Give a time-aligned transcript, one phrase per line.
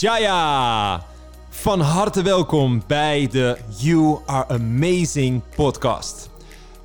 [0.00, 1.02] Jaya!
[1.48, 6.30] Van harte welkom bij de You Are Amazing podcast.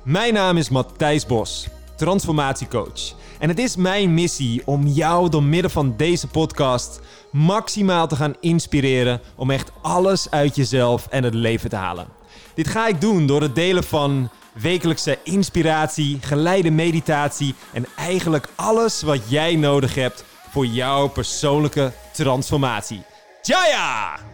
[0.02, 3.14] Mijn naam is Matthijs Bos, transformatiecoach.
[3.38, 7.00] En het is mijn missie om jou door middel van deze podcast
[7.32, 12.06] maximaal te gaan inspireren om echt alles uit jezelf en het leven te halen.
[12.54, 19.02] Dit ga ik doen door het delen van wekelijkse inspiratie, geleide meditatie en eigenlijk alles
[19.02, 20.24] wat jij nodig hebt
[20.54, 23.02] voor jouw persoonlijke transformatie.
[23.42, 24.33] Jaya!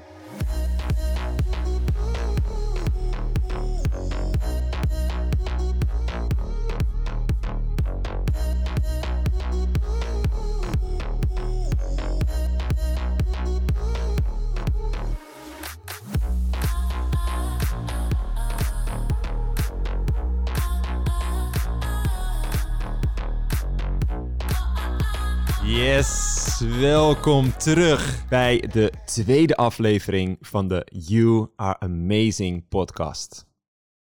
[25.71, 33.47] Yes, welkom terug bij de tweede aflevering van de You Are Amazing podcast.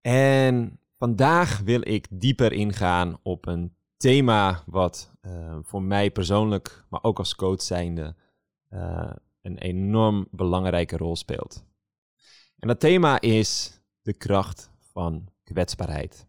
[0.02, 7.04] En vandaag wil ik dieper ingaan op een thema wat uh, voor mij persoonlijk, maar
[7.04, 8.16] ook als coach zijnde,
[8.70, 9.12] uh,
[9.42, 11.66] een enorm belangrijke rol speelt.
[12.58, 16.28] En dat thema is de kracht van kwetsbaarheid.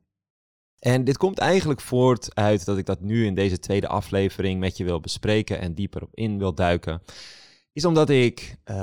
[0.85, 4.77] En dit komt eigenlijk voort uit dat ik dat nu in deze tweede aflevering met
[4.77, 7.03] je wil bespreken en dieper op in wil duiken.
[7.73, 8.77] Is omdat ik, uh,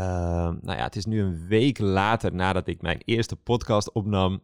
[0.62, 4.42] nou ja, het is nu een week later nadat ik mijn eerste podcast opnam.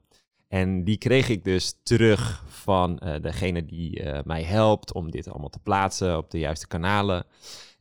[0.48, 5.28] En die kreeg ik dus terug van uh, degene die uh, mij helpt om dit
[5.28, 7.26] allemaal te plaatsen op de juiste kanalen.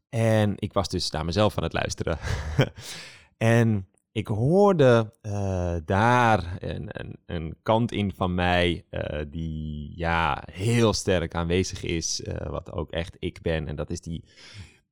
[0.09, 2.19] En ik was dus naar mezelf aan het luisteren.
[3.37, 10.43] en ik hoorde uh, daar een, een, een, kant in van mij uh, die ja,
[10.53, 13.69] heel sterk aanwezig is, uh, wat ook echt ik ben.
[13.69, 14.25] En dat is die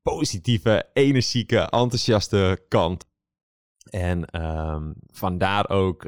[0.03, 3.07] positieve, energieke, enthousiaste kant.
[3.91, 6.03] En um, vandaar ook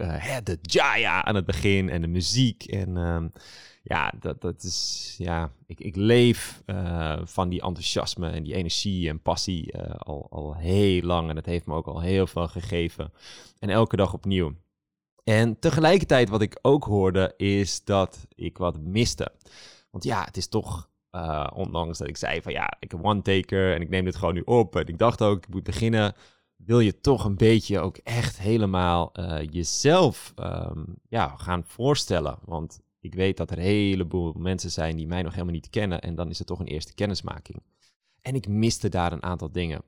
[0.44, 2.64] de Jaya aan het begin en de muziek.
[2.64, 3.32] En um,
[3.88, 9.08] ja, dat, dat is, ja, ik, ik leef uh, van die enthousiasme en die energie
[9.08, 11.30] en passie uh, al, al heel lang.
[11.30, 13.12] En het heeft me ook al heel veel gegeven.
[13.58, 14.54] En elke dag opnieuw.
[15.24, 19.32] En tegelijkertijd wat ik ook hoorde is dat ik wat miste.
[19.90, 23.74] Want ja, het is toch, uh, ondanks dat ik zei van ja, ik heb one-taker
[23.74, 24.76] en ik neem dit gewoon nu op.
[24.76, 26.14] En ik dacht ook, ik moet beginnen.
[26.56, 29.12] Wil je toch een beetje ook echt helemaal
[29.50, 32.38] jezelf um, ja, gaan voorstellen?
[32.44, 36.00] Want ik weet dat er een heleboel mensen zijn die mij nog helemaal niet kennen
[36.00, 37.62] en dan is het toch een eerste kennismaking.
[38.20, 39.82] En ik miste daar een aantal dingen.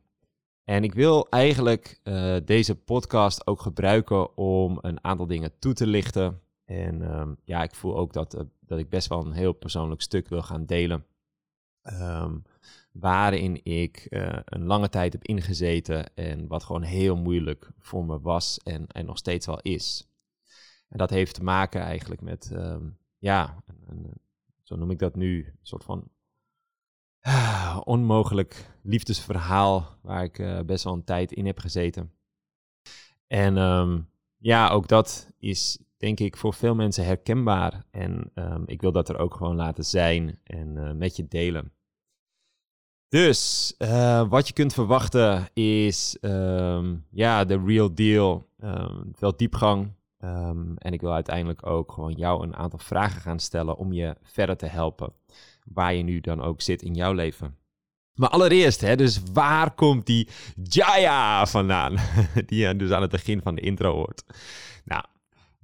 [0.64, 5.86] En ik wil eigenlijk uh, deze podcast ook gebruiken om een aantal dingen toe te
[5.86, 6.40] lichten.
[6.64, 10.02] En um, ja, ik voel ook dat, uh, dat ik best wel een heel persoonlijk
[10.02, 11.04] stuk wil gaan delen.
[11.82, 12.42] Um,
[12.92, 18.20] waarin ik uh, een lange tijd heb ingezeten en wat gewoon heel moeilijk voor me
[18.20, 20.08] was en, en nog steeds wel is.
[20.88, 24.12] En dat heeft te maken eigenlijk met um, ja, een,
[24.62, 26.10] zo noem ik dat nu, een soort van
[27.26, 32.12] uh, onmogelijk liefdesverhaal waar ik uh, best wel een tijd in heb gezeten.
[33.26, 37.84] En um, ja, ook dat is denk ik voor veel mensen herkenbaar.
[37.90, 41.72] En um, ik wil dat er ook gewoon laten zijn en uh, met je delen.
[43.08, 43.74] Dus
[44.28, 48.48] wat je kunt verwachten is um, ja, de real deal.
[49.12, 49.92] veel diepgang,
[50.24, 54.16] Um, en ik wil uiteindelijk ook gewoon jou een aantal vragen gaan stellen om je
[54.22, 55.12] verder te helpen.
[55.64, 57.56] Waar je nu dan ook zit in jouw leven.
[58.14, 60.28] Maar allereerst, hè, dus waar komt die
[60.62, 61.96] Jaya vandaan?
[62.46, 64.24] Die je dus aan het begin van de intro hoort.
[64.84, 65.04] Nou,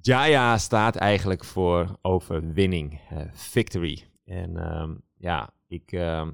[0.01, 4.05] Jaya staat eigenlijk voor overwinning, uh, victory.
[4.25, 6.27] En um, ja, ik uh,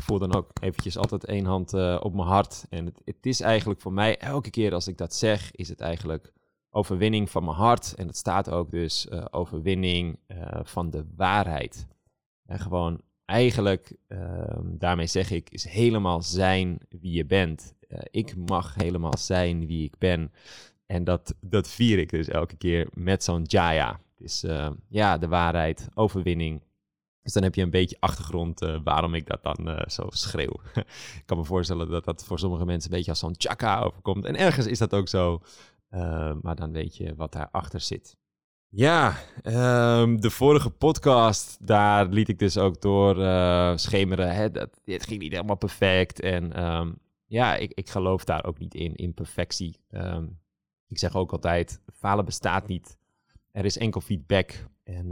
[0.00, 2.66] voel dan ook eventjes altijd één hand uh, op mijn hart.
[2.68, 5.80] En het, het is eigenlijk voor mij, elke keer als ik dat zeg, is het
[5.80, 6.32] eigenlijk
[6.74, 7.94] overwinning van mijn hart.
[7.94, 11.86] En het staat ook dus uh, overwinning uh, van de waarheid.
[12.46, 17.74] En gewoon eigenlijk, uh, daarmee zeg ik, is helemaal zijn wie je bent.
[17.88, 20.32] Eh, ik mag helemaal zijn wie ik ben.
[20.86, 24.00] En dat, dat vier ik dus elke keer met zo'n Jaya.
[24.16, 24.44] Dus
[24.88, 26.62] ja, de waarheid, overwinning.
[27.22, 30.60] Dus dan heb je een beetje achtergrond waarom ik dat dan zo schreeuw.
[31.20, 34.24] ik kan me voorstellen dat dat voor sommige mensen een beetje als zo'n chaka overkomt.
[34.24, 35.40] En ergens is dat ook zo.
[35.94, 38.16] Uh, maar dan weet je wat daarachter zit.
[38.68, 39.16] Ja,
[40.00, 44.34] um, de vorige podcast, daar liet ik dus ook door uh, schemeren.
[44.34, 46.20] Hè, dat, het ging niet helemaal perfect.
[46.20, 49.80] En um, ja, ik, ik geloof daar ook niet in, in perfectie.
[49.90, 50.40] Um,
[50.88, 52.98] ik zeg ook altijd, falen bestaat niet.
[53.50, 54.66] Er is enkel feedback.
[54.84, 55.10] En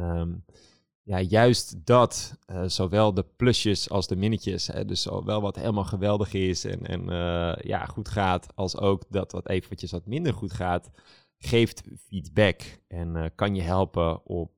[1.12, 5.84] ja, juist dat, eh, zowel de plusjes als de minnetjes, hè, dus zowel wat helemaal
[5.84, 10.34] geweldig is en, en eh, ja, goed gaat, als ook dat wat eventjes wat minder
[10.34, 10.90] goed gaat,
[11.38, 14.52] geeft feedback en uh, kan je helpen op,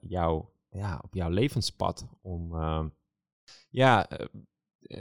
[0.00, 2.54] jouw, ja, op jouw levenspad om
[3.70, 4.08] ja,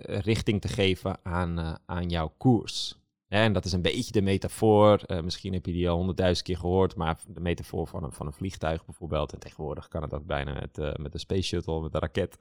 [0.06, 3.03] richting te geven aan, aan jouw koers.
[3.33, 5.01] En dat is een beetje de metafoor.
[5.07, 8.25] Uh, misschien heb je die al honderdduizend keer gehoord, maar de metafoor van een, van
[8.25, 9.33] een vliegtuig bijvoorbeeld.
[9.33, 12.38] En tegenwoordig kan het ook bijna met, uh, met de space shuttle, met de raket.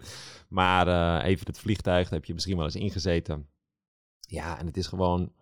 [0.48, 3.48] Maar uh, even het vliegtuig, daar heb je misschien wel eens ingezeten.
[4.20, 5.32] Ja, en het is gewoon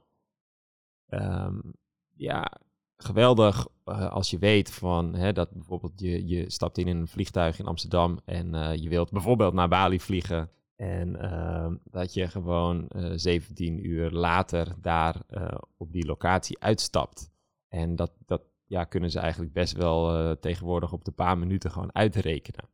[1.08, 1.74] um,
[2.14, 2.52] ja,
[2.96, 7.66] geweldig als je weet van hè, dat bijvoorbeeld je, je stapt in een vliegtuig in
[7.66, 10.50] Amsterdam en je wilt bijvoorbeeld naar Bali vliegen.
[10.80, 16.60] En uh, dat je gewoon uh, eh, 17 uur later daar uh, op die locatie
[16.60, 17.30] uitstapt.
[17.68, 21.70] En dat, dat ja, kunnen ze eigenlijk best wel uh, tegenwoordig op de paar minuten
[21.70, 22.68] gewoon uitrekenen.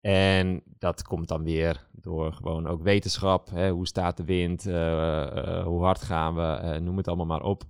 [0.00, 3.50] En dat komt dan weer door gewoon ook wetenschap.
[3.50, 4.64] Hè, hoe staat de wind?
[5.64, 6.78] hoe hard gaan we?
[6.80, 7.64] noem het allemaal maar op.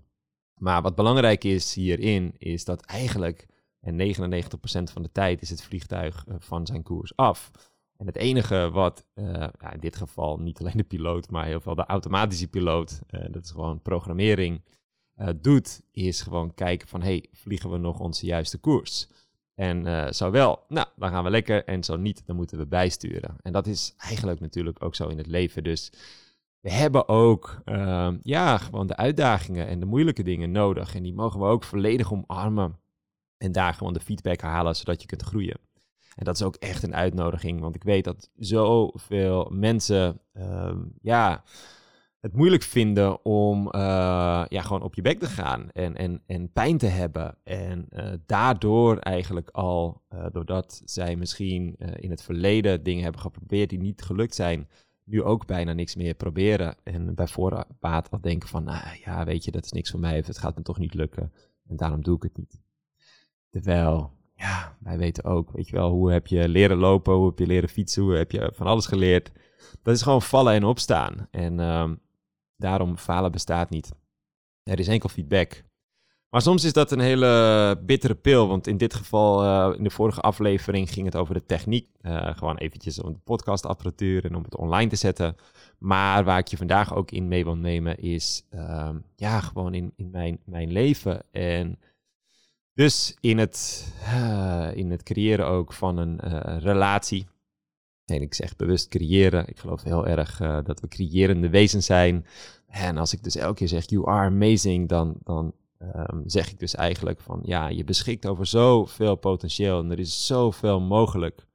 [0.54, 3.46] Maar wat belangrijk is hierin, is dat eigenlijk,
[3.80, 7.50] en 99% van de tijd is het vliegtuig van zijn koers af.
[7.96, 11.74] En het enige wat ja, in dit geval niet alleen de piloot, maar heel veel
[11.74, 14.62] de automatische piloot, uh, dat is gewoon programmering,
[15.16, 19.08] uh, doet, is gewoon kijken van hey, vliegen we nog onze juiste koers?
[19.54, 21.64] En zo wel, nou, dan gaan we lekker.
[21.64, 23.36] En zo niet, dan moeten we bijsturen.
[23.42, 25.62] En dat is eigenlijk natuurlijk ook zo in het leven.
[25.64, 25.92] Dus
[26.64, 30.94] we hebben ook ehm, ja, gewoon de uitdagingen en de moeilijke dingen nodig.
[30.94, 32.78] En die mogen we ook volledig omarmen.
[33.38, 35.58] En daar gewoon de feedback halen, zodat je kunt groeien.
[36.14, 41.42] En dat is ook echt een uitnodiging, want ik weet dat zoveel mensen uh, ja,
[42.20, 43.72] het moeilijk vinden om uh,
[44.48, 47.36] ja, gewoon op je bek te gaan en, en, en pijn te hebben.
[47.44, 53.70] En uh, daardoor eigenlijk al, uh, doordat zij misschien in het verleden dingen hebben geprobeerd
[53.70, 54.68] die niet gelukt zijn,
[55.04, 56.76] nu ook bijna niks meer proberen.
[56.82, 60.18] En bij voorbaat al denken van, nou ja, weet je, dat is niks voor mij,
[60.18, 61.32] of het gaat me toch niet lukken.
[61.66, 62.60] En daarom doe ik het niet.
[63.50, 64.12] Terwijl
[64.44, 67.46] ja, wij weten ook, weet je wel, hoe heb je leren lopen, hoe heb je
[67.46, 69.32] leren fietsen, hoe heb je van alles geleerd.
[69.82, 71.28] Dat is gewoon vallen en opstaan.
[71.30, 72.00] En um,
[72.56, 73.92] daarom falen bestaat niet.
[74.62, 75.64] Er is enkel feedback.
[76.30, 79.90] Maar soms is dat een hele bittere pil, want in dit geval, uh, in de
[79.90, 81.88] vorige aflevering, ging het over de techniek.
[82.02, 85.36] Uh, gewoon eventjes om de podcastapparatuur en om het online te zetten.
[85.78, 89.92] Maar waar ik je vandaag ook in mee wil nemen is, uh, ja, gewoon in,
[89.96, 91.78] in mijn, mijn leven en
[92.74, 97.26] dus in het, uh, in het creëren ook van een uh, relatie.
[98.04, 99.48] En ik zeg bewust creëren.
[99.48, 102.26] Ik geloof heel erg uh, dat we creërende wezens zijn.
[102.66, 106.58] En als ik dus elke keer zeg, you are amazing, dan, dan um, zeg ik
[106.58, 111.46] dus eigenlijk van, ja, je beschikt over zoveel potentieel en er is zoveel mogelijk.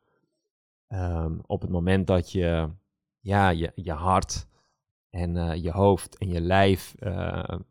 [0.88, 2.70] Um, op het moment dat je,
[3.20, 4.48] ja, je, je hart
[5.10, 6.96] en je hoofd en je lijf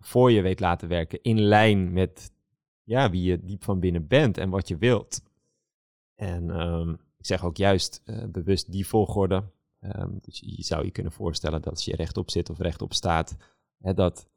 [0.00, 2.30] voor je weet laten werken in lijn met
[2.88, 5.22] ja, wie je diep van binnen bent en wat je wilt.
[6.14, 9.44] En um, ik zeg ook juist uh, bewust die volgorde.
[9.80, 13.36] Um, dus je zou je kunnen voorstellen dat als je rechtop zit of rechtop staat,
[13.78, 14.28] hè, dat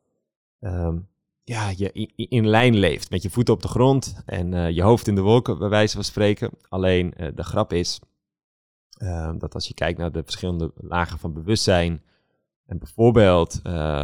[0.60, 1.08] um,
[1.44, 5.08] ja, je in, lijn leeft met je voeten op de grond en uh, je hoofd
[5.08, 6.50] in de wolken, bij wijze van spreken.
[6.70, 8.00] Alleen uh, de grap is
[9.38, 12.02] dat als je kijkt naar de verschillende lagen van bewustzijn,
[12.66, 13.62] en bijvoorbeeld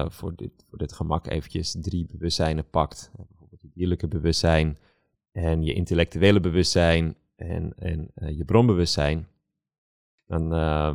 [0.07, 3.11] voor, dit, voor dit gemak eventjes drie bewustzijnen pakt,
[3.77, 4.77] dierlijke bewustzijn
[5.31, 9.27] en je intellectuele bewustzijn en, en uh, je bronbewustzijn,
[10.27, 10.93] dan uh,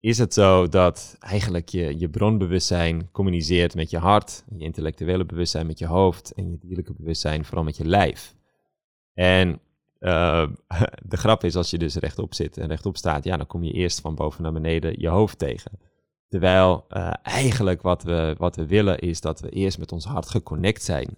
[0.00, 5.66] is het zo dat eigenlijk je, je bronbewustzijn communiceert met je hart, je intellectuele bewustzijn
[5.66, 8.34] met je hoofd en je dierlijke bewustzijn vooral met je lijf.
[9.14, 9.60] En
[10.00, 10.48] uh,
[11.12, 13.72] de grap is, als je dus rechtop zit en rechtop staat, ja, dan kom je
[13.72, 15.78] eerst van boven naar beneden je hoofd tegen.
[16.28, 16.86] Terwijl
[17.22, 21.16] eigenlijk wat we, wat we willen is dat we eerst met ons hart geconnect zijn.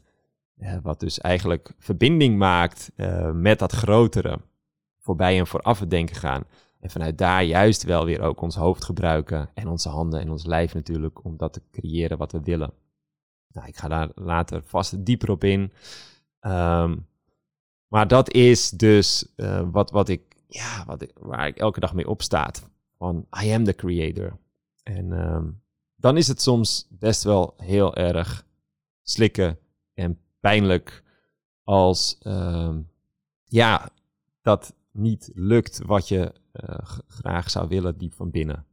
[0.63, 4.41] Uh, wat dus eigenlijk verbinding maakt uh, met dat grotere.
[4.99, 6.45] Voorbij en vooraf het denken gaan.
[6.81, 9.51] En vanuit daar juist wel weer ook ons hoofd gebruiken.
[9.55, 11.25] En onze handen en ons lijf natuurlijk.
[11.25, 12.73] Om dat te creëren wat we willen.
[13.49, 15.73] Nou, ik ga daar later vast dieper op in.
[16.41, 17.07] Um,
[17.89, 21.95] maar dat is dus uh, wat, wat ik, ja, wat ik, waar ik elke dag
[21.95, 22.71] mee opstaat.
[22.99, 24.39] Van I am the creator.
[24.83, 25.63] En um,
[25.97, 28.47] dan is het soms best wel heel erg
[29.03, 29.59] slikken
[29.95, 31.03] en pijnlijk
[31.65, 32.77] als uh,
[33.45, 33.91] ja,
[34.43, 38.67] dat niet lukt wat je uh, graag zou willen diep van binnen.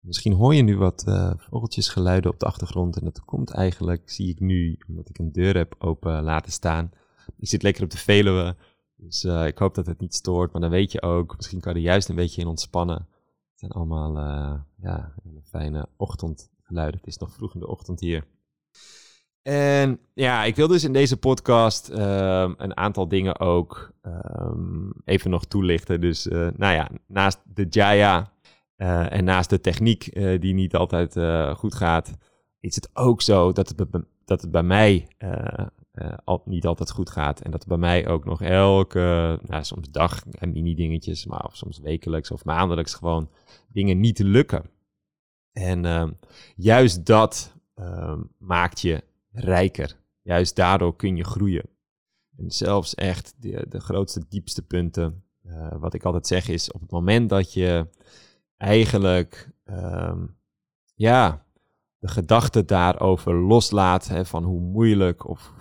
[0.00, 4.28] Misschien hoor je nu wat uh, vogeltjesgeluiden op de achtergrond en dat komt eigenlijk, zie
[4.28, 6.92] ik nu, omdat ik een deur heb open laten staan.
[7.36, 8.56] Ik zit lekker op de Veluwe
[8.96, 11.72] Dus uh, ik hoop dat het niet stoort, maar dan weet je ook, misschien kan
[11.72, 13.08] je er juist een beetje in ontspannen.
[13.50, 14.16] Het zijn allemaal
[14.76, 17.00] ja, fijne ochtendgeluiden.
[17.00, 18.26] Het is nog vroeg in de ochtend hier.
[19.48, 25.30] En ja, ik wil dus in deze podcast um, een aantal dingen ook um, even
[25.30, 26.00] nog toelichten.
[26.00, 28.32] Dus uh, nou ja, naast de Jaya
[28.76, 31.16] en naast de techniek die niet altijd
[31.58, 32.16] goed gaat,
[32.60, 33.86] is het ook zo dat het,
[34.24, 35.08] dat het bij mij
[36.44, 37.40] niet altijd goed gaat.
[37.40, 41.78] En dat bij mij ook nog elke, nou, soms dag en mini-dingetjes, maar of soms
[41.78, 43.30] wekelijks of maandelijks gewoon
[43.68, 44.70] dingen niet lukken.
[45.52, 46.04] En uh,
[46.56, 49.06] juist dat uh, maakt je
[49.40, 49.96] rijker.
[50.22, 51.68] Juist daardoor kun je groeien.
[52.36, 55.22] En zelfs echt de, de grootste, diepste punten.
[55.46, 57.86] Uh, wat ik altijd zeg is, op het moment dat je
[58.56, 60.26] eigenlijk, ehm,
[60.94, 61.46] ja,
[61.98, 65.52] de gedachte daarover loslaat, hè, van hoe moeilijk of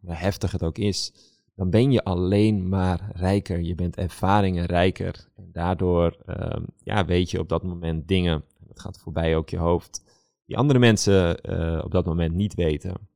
[0.00, 1.12] hoe heftig het ook is,
[1.54, 3.60] dan ben je alleen maar rijker.
[3.60, 5.28] Je bent ervaringen rijker.
[5.36, 9.58] En daardoor um, ja, weet je op dat moment dingen, dat gaat voorbij ook je
[9.58, 10.02] hoofd,
[10.44, 13.07] die andere mensen uh, op dat moment niet weten.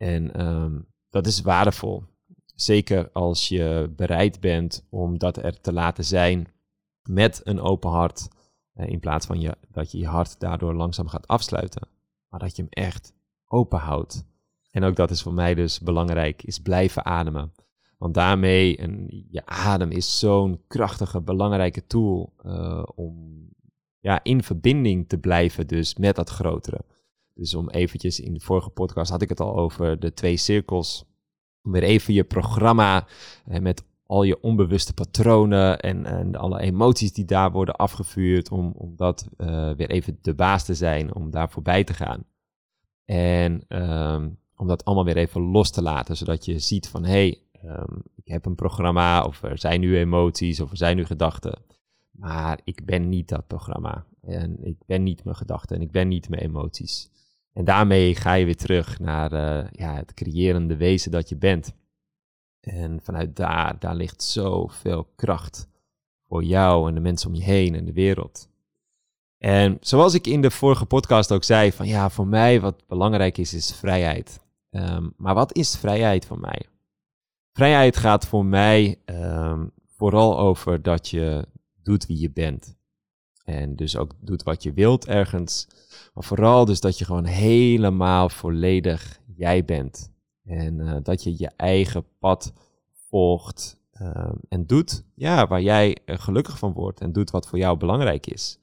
[0.00, 2.04] En um, dat is waardevol.
[2.54, 6.48] Zeker als je bereid bent om dat er te laten zijn
[7.02, 8.28] met een open hart.
[8.72, 11.88] Eh, in plaats van je, dat je je hart daardoor langzaam gaat afsluiten.
[12.28, 13.12] Maar dat je hem echt
[13.46, 14.24] open houdt.
[14.70, 17.52] En ook dat is voor mij dus belangrijk, is blijven ademen.
[17.98, 23.48] Want daarmee, en je adem is zo'n krachtige, belangrijke tool uh, om
[23.98, 26.84] ja, in verbinding te blijven dus met dat grotere.
[27.40, 31.04] Dus om eventjes, in de vorige podcast had ik het al over de twee cirkels.
[31.62, 33.06] Om weer even je programma
[33.48, 38.72] uh, met al je onbewuste patronen en, en alle emoties die daar worden afgevuurd, om,
[38.76, 42.24] om dat uh, weer even de baas te zijn, om daar voorbij te gaan.
[43.04, 47.10] En um, om dat allemaal weer even los te laten, zodat je ziet van hé,
[47.10, 51.04] hey, um, ik heb een programma, of er zijn nu emoties, of er zijn nu
[51.04, 51.62] gedachten.
[52.10, 54.04] Maar ik ben niet dat programma.
[54.20, 57.10] En ik ben niet mijn gedachten en ik ben niet mijn emoties.
[57.52, 61.72] En daarmee ga je weer terug naar uh, ja, het creërende wezen dat je bent.
[62.60, 65.68] En vanuit daar, daar ligt zoveel kracht
[66.28, 68.48] voor jou en de mensen om je heen en de wereld.
[69.38, 73.38] En zoals ik in de vorige podcast ook zei, van ja, voor mij wat belangrijk
[73.38, 74.40] is, is vrijheid.
[74.70, 76.66] Um, maar wat is vrijheid voor mij?
[77.52, 81.46] Vrijheid gaat voor mij um, vooral over dat je
[81.82, 82.76] doet wie je bent.
[83.50, 85.66] En dus ook doet wat je wilt ergens.
[86.14, 90.12] Maar vooral dus dat je gewoon helemaal volledig jij bent.
[90.44, 92.52] En uh, dat je je eigen pad
[93.08, 97.00] volgt uh, en doet ja, waar jij gelukkig van wordt.
[97.00, 98.58] En doet wat voor jou belangrijk is.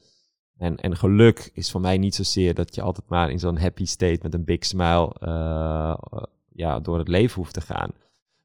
[0.58, 3.86] En, en geluk is voor mij niet zozeer dat je altijd maar in zo'n happy
[3.86, 5.98] state met een big smile uh,
[6.53, 7.91] ja, door het leven hoeft te gaan.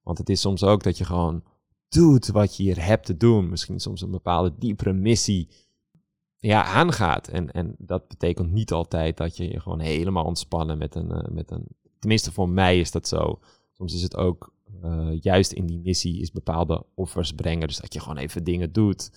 [0.03, 1.43] Want het is soms ook dat je gewoon
[1.89, 3.49] doet wat je hier hebt te doen.
[3.49, 5.49] Misschien soms een bepaalde diepere missie
[6.43, 7.29] ja, aangaat.
[7.29, 11.29] En, en dat betekent niet altijd dat je je gewoon helemaal ontspannen met een, uh,
[11.31, 11.67] met een...
[11.99, 13.39] Tenminste, voor mij is dat zo.
[13.73, 14.53] Soms is het ook
[14.85, 17.67] uh, juist in die missie is bepaalde offers brengen.
[17.67, 19.11] Dus dat je gewoon even dingen doet.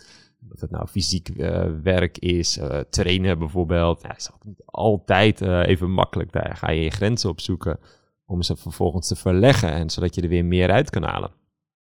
[0.51, 4.01] Of het nou fysiek uh, werk is, trainen bijvoorbeeld.
[4.01, 6.32] Ja, is niet altijd even makkelijk.
[6.32, 7.79] Daar ga je je grenzen opzoeken
[8.25, 9.72] om ze vervolgens te verleggen.
[9.72, 11.32] En zodat je er weer meer uit kan halen.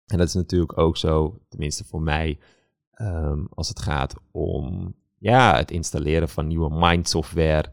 [0.06, 2.40] En dat is natuurlijk ook zo, tenminste voor mij,
[3.02, 7.70] um, als het gaat om ja, het installeren van nieuwe mindsoftware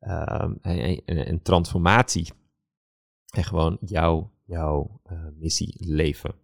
[0.00, 2.32] um, en, en, transformatie.
[3.34, 5.00] En gewoon jouw, jouw
[5.38, 6.34] missie leven.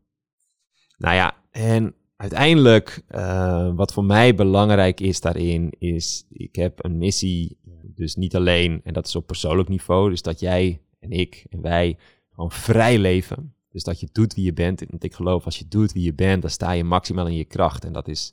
[0.96, 6.98] Nou ja, en uiteindelijk, uh, wat voor mij belangrijk is daarin, is ik heb een
[6.98, 7.58] missie.
[7.94, 11.60] Dus niet alleen, en dat is op persoonlijk niveau, dus dat jij en ik en
[11.60, 11.98] wij
[12.30, 13.53] gewoon vrij leven.
[13.74, 14.84] Dus dat je doet wie je bent.
[14.90, 17.44] Want ik geloof, als je doet wie je bent, dan sta je maximaal in je
[17.44, 17.84] kracht.
[17.84, 18.32] En dat is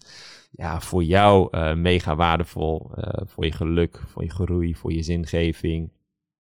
[0.52, 2.92] ja, voor jou uh, mega waardevol.
[2.98, 5.92] Uh, voor je geluk, voor je groei, voor je zingeving.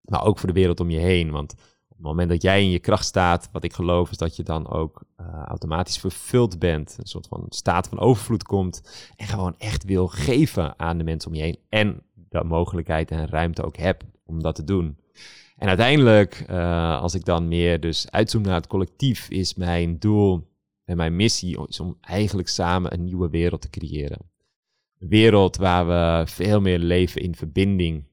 [0.00, 1.30] Maar ook voor de wereld om je heen.
[1.30, 1.54] Want
[1.88, 4.70] het moment dat jij in je kracht staat, wat ik geloof, is dat je dan
[4.70, 6.96] ook uh, automatisch vervuld bent.
[6.98, 8.82] Een soort van staat van overvloed komt.
[9.16, 11.58] En gewoon echt wil geven aan de mensen om je heen.
[11.68, 14.98] En de mogelijkheid en ruimte ook hebt om dat te doen.
[15.60, 20.48] En uiteindelijk, uh, als ik dan meer dus uitzoom naar het collectief, is mijn doel
[20.84, 24.18] en mijn missie is om eigenlijk samen een nieuwe wereld te creëren.
[24.98, 28.04] Een wereld waar we veel meer leven in verbinding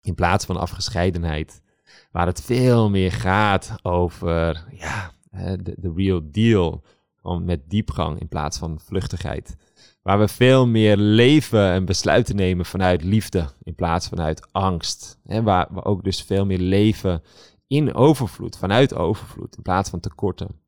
[0.00, 1.62] in plaats van afgescheidenheid
[2.10, 6.84] waar het veel meer gaat over ja, de, de real deal.
[7.14, 9.56] Gewoon met diepgang in plaats van vluchtigheid.
[10.02, 15.20] Waar we veel meer leven en besluiten nemen vanuit liefde in plaats vanuit angst.
[15.24, 17.22] En waar we ook dus veel meer leven
[17.66, 20.60] in overvloed, vanuit overvloed in plaats van tekorten.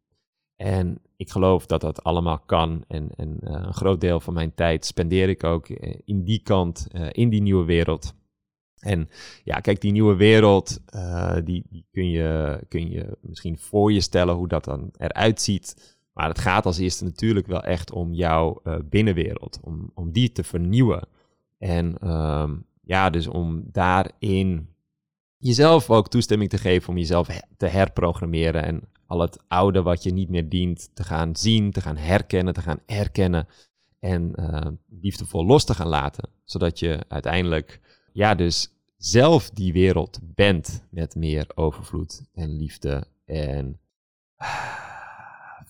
[0.57, 2.85] En ik geloof dat dat allemaal kan.
[2.89, 5.69] En, en uh, een groot deel van mijn tijd spendeer ik ook
[6.05, 8.15] in die kant, in die nieuwe wereld.
[8.81, 9.09] En
[9.45, 10.81] ja, kijk, die nieuwe wereld,
[11.45, 15.97] die, die, kun, je, kun je misschien voor je stellen hoe dat dan eruit ziet.
[16.13, 20.33] Maar het gaat als eerste natuurlijk wel echt om jouw uh, binnenwereld, om, om die
[20.33, 21.09] te vernieuwen.
[21.59, 24.69] En um, ja, dus om daarin
[25.37, 30.13] jezelf ook toestemming te geven om jezelf te herprogrammeren en al het oude wat je
[30.13, 33.49] niet meer dient te gaan zien, te gaan herkennen, te gaan erkennen
[33.99, 34.61] en uh,
[35.01, 36.29] liefdevol los te gaan laten.
[36.45, 37.81] Zodat je uiteindelijk
[38.13, 43.81] ja, dus zelf die wereld bent met meer overvloed en liefde en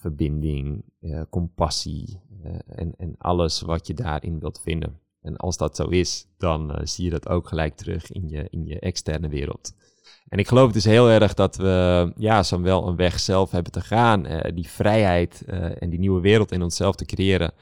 [0.02, 5.00] verbinding, uh, compassie uh, en, en alles wat je daarin wilt vinden.
[5.20, 8.46] En als dat zo is, dan uh, zie je dat ook gelijk terug in je,
[8.50, 9.74] in je externe wereld.
[10.28, 13.80] En ik geloof dus heel erg dat we ja, wel een weg zelf hebben te
[13.80, 14.26] gaan.
[14.54, 15.44] die vrijheid
[15.78, 17.52] en die nieuwe wereld in onszelf te creëren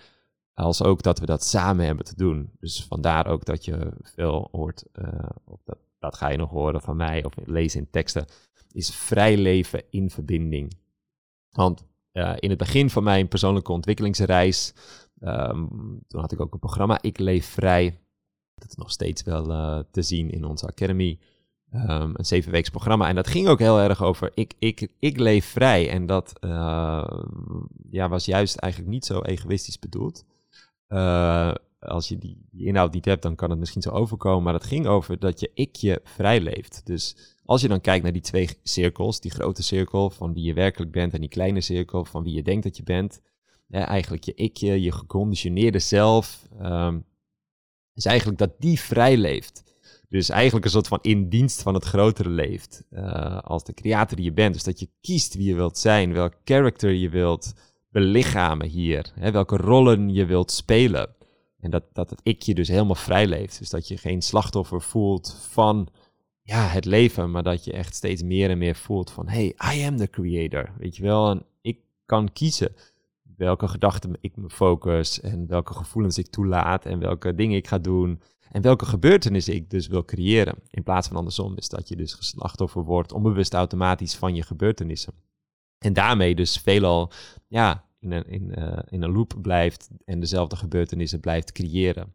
[0.54, 2.50] als ook dat we dat samen hebben te doen.
[2.60, 4.84] Dus vandaar ook dat je veel hoort,
[5.44, 8.26] of dat, dat ga je nog horen van mij of lezen in teksten,
[8.72, 10.72] is vrij leven in verbinding.
[11.50, 11.84] Want
[12.20, 14.74] uh, in het begin van mijn persoonlijke ontwikkelingsreis,
[15.20, 15.68] um,
[16.08, 18.00] toen had ik ook een programma, Ik Leef Vrij.
[18.54, 21.18] Dat is nog steeds wel uh, te zien in onze academy.
[21.74, 23.08] Um, een zevenweeks programma.
[23.08, 25.90] En dat ging ook heel erg over ik, ik, ik leef vrij.
[25.90, 27.10] En dat uh,
[27.90, 30.24] ja, was juist eigenlijk niet zo egoïstisch bedoeld.
[31.78, 34.42] Als je die, die, inhoud niet hebt, dan kan het misschien zo overkomen.
[34.42, 36.80] Maar het ging over dat je ikje vrij leeft.
[36.84, 40.54] Dus als je dan kijkt naar die twee cirkels, die grote cirkel van wie je
[40.54, 43.20] werkelijk bent en die kleine cirkel van wie je denkt dat je bent.
[43.70, 47.04] eigenlijk je ikje, je geconditioneerde zelf, um,
[47.94, 49.62] is eigenlijk dat die vrij leeft.
[50.08, 52.82] Dus eigenlijk een soort van in dienst van het grotere leeft.
[52.90, 54.54] Uh, als de creator die je bent.
[54.54, 57.52] Dus dat je kiest wie je wilt zijn, welk character je wilt
[57.88, 59.12] belichamen hier.
[59.14, 61.14] Hè, welke rollen je wilt spelen.
[61.60, 63.58] En dat, dat het ikje dus helemaal vrij leeft.
[63.58, 65.88] Dus dat je geen slachtoffer voelt van
[66.50, 69.84] ja, het leven, maar dat je echt steeds meer en meer voelt van hey, I
[69.84, 70.72] am the creator.
[70.78, 72.72] Weet je wel, en ik kan kiezen
[73.36, 77.78] welke gedachten ik me focus en welke gevoelens ik toelaat en welke dingen ik ga
[77.78, 80.54] doen en welke gebeurtenissen ik dus wil creëren.
[80.70, 85.12] In plaats van andersom is dat je dus slachtoffer wordt onbewust automatisch van je gebeurtenissen.
[85.78, 87.12] En daarmee dus veelal
[87.48, 92.12] ja, in, een, in, uh, in een loop blijft en dezelfde gebeurtenissen blijft creëren.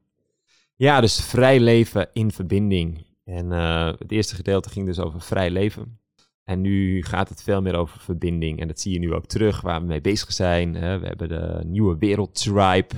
[0.76, 3.05] Ja, dus vrij leven in verbinding.
[3.26, 6.00] En uh, het eerste gedeelte ging dus over vrij leven.
[6.44, 8.60] En nu gaat het veel meer over verbinding.
[8.60, 10.76] En dat zie je nu ook terug waar we mee bezig zijn.
[10.76, 11.00] Hè.
[11.00, 12.96] We hebben de nieuwe wereldtribe,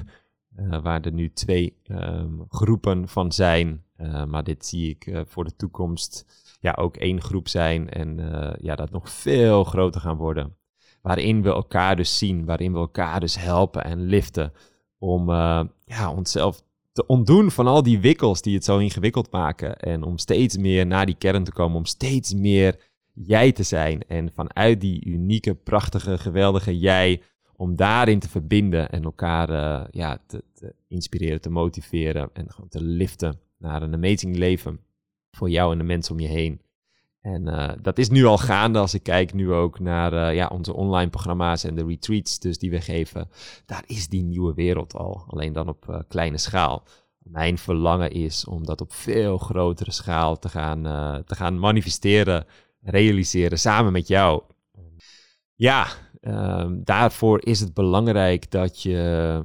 [0.60, 3.84] uh, waar er nu twee um, groepen van zijn.
[3.98, 6.26] Uh, maar dit zie ik voor de toekomst
[6.60, 7.90] ja, ook één groep zijn.
[7.90, 8.18] En
[8.62, 10.56] ja, dat nog veel groter gaan worden
[11.02, 14.54] waarin we elkaar dus zien, waarin we elkaar dus helpen en liften
[14.98, 16.64] om ja, onszelf
[16.98, 19.80] te ontdoen van al die wikkels die het zo ingewikkeld maken.
[19.80, 22.80] En om steeds meer naar die kern te komen, om steeds meer
[23.14, 24.02] jij te zijn.
[24.08, 27.22] En vanuit die unieke, prachtige, geweldige jij,
[27.56, 32.70] om daarin te verbinden en elkaar uh, ja, te, te, inspireren, te motiveren en gewoon
[32.70, 34.80] te liften naar een amazing leven
[35.32, 36.62] voor jou en de mensen om je heen.
[37.34, 40.48] En uh, dat is nu al gaande als ik kijk nu ook naar uh, ja,
[40.48, 43.30] onze online programma's en de retreats dus die we geven.
[43.66, 46.84] Daar is die nieuwe wereld al, alleen dan op uh, kleine schaal.
[47.18, 50.84] Mijn verlangen is om dat op veel grotere schaal te gaan,
[51.26, 52.46] te gaan manifesteren,
[52.82, 54.42] realiseren samen met jou.
[55.56, 55.88] Ja,
[56.22, 59.44] ehm, daarvoor is het belangrijk dat je,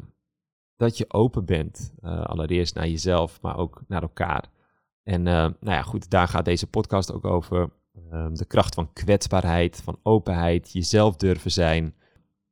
[0.76, 1.92] dat je open bent.
[2.02, 4.51] allereerst naar jezelf, maar ook naar elkaar.
[5.02, 7.70] En uh, nou ja, goed, daar gaat deze podcast ook over.
[8.12, 11.94] Uh, de kracht van kwetsbaarheid, van openheid, jezelf durven zijn.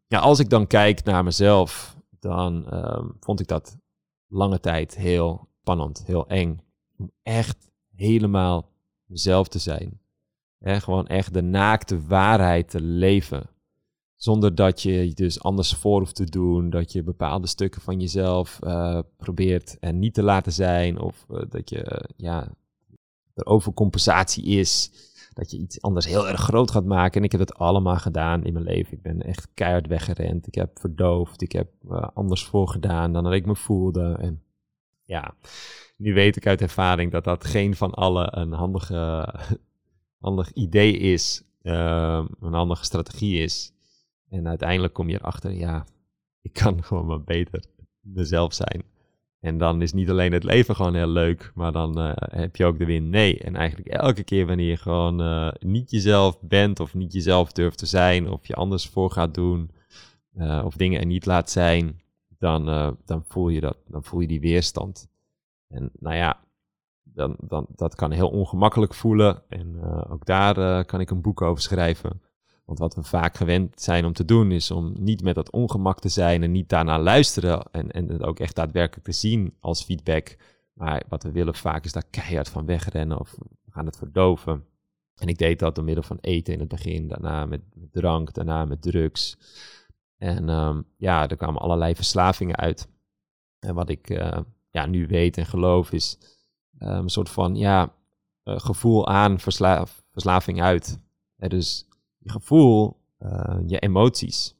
[0.06, 3.76] Ja, als ik dan kijk naar mezelf, dan uh, vond ik dat
[4.26, 6.60] lange tijd heel spannend, heel eng.
[6.96, 8.68] Om echt helemaal
[9.04, 10.00] mezelf te zijn.
[10.58, 13.50] En gewoon echt de naakte waarheid te leven.
[14.22, 16.70] Zonder dat je dus anders voor hoeft te doen.
[16.70, 20.98] Dat je bepaalde stukken van jezelf uh, probeert en niet te laten zijn.
[20.98, 22.48] Of uh, dat je, uh, ja,
[23.34, 24.92] er overcompensatie is.
[25.32, 27.18] Dat je iets anders heel erg groot gaat maken.
[27.20, 28.92] En ik heb het allemaal gedaan in mijn leven.
[28.92, 30.46] Ik ben echt keihard weggerend.
[30.46, 31.42] Ik heb verdoofd.
[31.42, 31.68] Ik heb
[32.14, 34.16] anders voorgedaan dan dat ik me voelde.
[34.20, 34.42] En
[35.04, 35.34] ja,
[35.96, 39.34] nu weet ik uit ervaring dat dat geen van allen een handige,
[40.26, 41.42] handig idee is.
[41.62, 43.72] een handige strategie is.
[44.30, 45.86] En uiteindelijk kom je erachter, ja,
[46.42, 47.64] ik kan gewoon maar beter
[48.00, 48.82] mezelf zijn.
[49.40, 52.64] En dan is niet alleen het leven gewoon heel leuk, maar dan uh, heb je
[52.64, 53.38] ook de win nee.
[53.38, 57.78] En eigenlijk elke keer wanneer je gewoon uh, niet jezelf bent of niet jezelf durft
[57.78, 59.70] te zijn of je anders voor gaat doen,
[60.64, 62.00] of dingen er niet laat zijn,
[62.38, 62.64] dan,
[63.04, 65.08] dan, voel je dat, dan voel je die weerstand.
[65.68, 66.40] En nou ja,
[67.02, 69.42] dan, dan, dat kan heel ongemakkelijk voelen.
[69.48, 72.20] En ook daar kan ik een boek over schrijven.
[72.70, 76.00] Want wat we vaak gewend zijn om te doen, is om niet met dat ongemak
[76.00, 79.82] te zijn en niet daarna luisteren en, en het ook echt daadwerkelijk te zien als
[79.82, 80.36] feedback.
[80.72, 84.64] Maar wat we willen vaak is daar keihard van wegrennen of we gaan het verdoven.
[85.14, 88.64] En ik deed dat door middel van eten in het begin, daarna met, drank, daarna
[88.64, 89.38] met drugs.
[90.16, 92.88] En um, ja, er kwamen allerlei verslavingen uit.
[93.58, 94.38] En wat ik uh,
[94.70, 96.18] ja, nu weet en geloof is
[96.78, 97.94] um, een soort van ja,
[98.44, 100.98] uh, gevoel aan versla verslaving uit.
[101.36, 101.89] dus je
[102.30, 104.54] gevoel, uh, je emoties.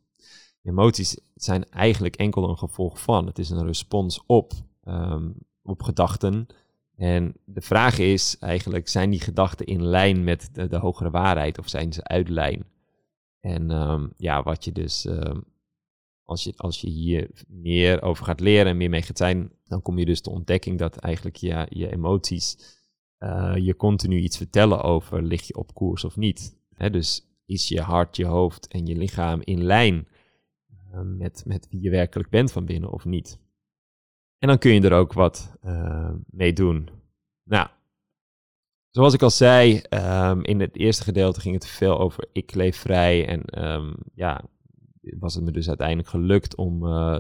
[0.63, 3.27] Emoties zijn eigenlijk enkel een gevolg van.
[3.27, 4.53] Het is een respons op,
[4.85, 6.47] um, op gedachten.
[6.97, 11.69] En de vraag is eigenlijk, zijn die gedachten in lijn met de, hogere waarheid of
[11.69, 12.65] zijn ze uit lijn?
[13.41, 15.45] En um, ja, wat je dus, um,
[16.25, 19.83] als, je, als je hier meer over gaat leren en meer mee gaat zijn, dan
[19.83, 22.79] kom je dus de ontdekking dat eigenlijk ja, je emoties
[23.19, 26.59] uh, je continu iets vertellen over lig je op koers of niet.
[26.91, 30.09] Dus is je hart, je hoofd en je lichaam in lijn
[30.93, 33.39] uh, met, met wie je werkelijk bent van binnen of niet.
[34.39, 36.89] En dan kun je er ook wat uh, mee doen.
[37.43, 37.69] Nou,
[38.91, 42.77] zoals ik al zei, um, in het eerste gedeelte ging het veel over ik leef
[42.77, 43.27] vrij.
[43.27, 44.45] En um, ja,
[45.01, 47.19] was het me dus uiteindelijk gelukt om uh,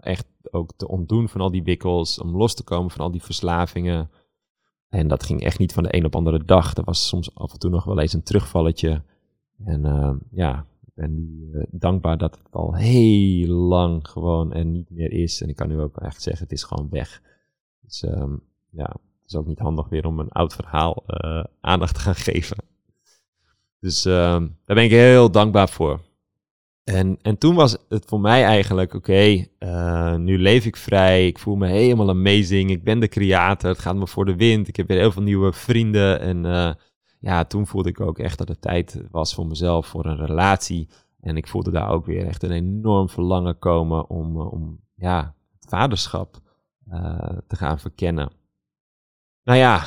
[0.00, 3.22] echt ook te ontdoen van al die wikkels, om los te komen van al die
[3.22, 4.10] verslavingen.
[4.88, 6.74] En dat ging echt niet van de een op andere dag.
[6.74, 9.02] Er was soms af en toe nog wel eens een terugvalletje.
[9.64, 14.72] En uh, ja, ik ben nu uh, dankbaar dat het al heel lang gewoon en
[14.72, 15.42] niet meer is.
[15.42, 17.22] En ik kan nu ook echt zeggen, het is gewoon weg.
[17.80, 21.94] Dus um, ja, het is ook niet handig weer om een oud verhaal uh, aandacht
[21.94, 22.56] te gaan geven.
[23.80, 26.00] Dus um, daar ben ik heel dankbaar voor.
[26.84, 31.38] En, en toen was het voor mij eigenlijk, oké, okay, nu leef ik vrij, ik
[31.38, 34.76] voel me helemaal amazing, ik ben de creator, het gaat me voor de wind, ik
[34.76, 36.44] heb weer heel veel nieuwe vrienden en
[37.24, 40.88] ja, toen voelde ik ook echt dat het tijd was voor mezelf, voor een relatie.
[41.20, 45.34] En ik voelde daar ook weer echt een enorm verlangen komen om, uh, om ja,
[45.52, 46.40] het vaderschap
[46.88, 48.30] uh, te gaan verkennen.
[49.42, 49.82] Nou ja,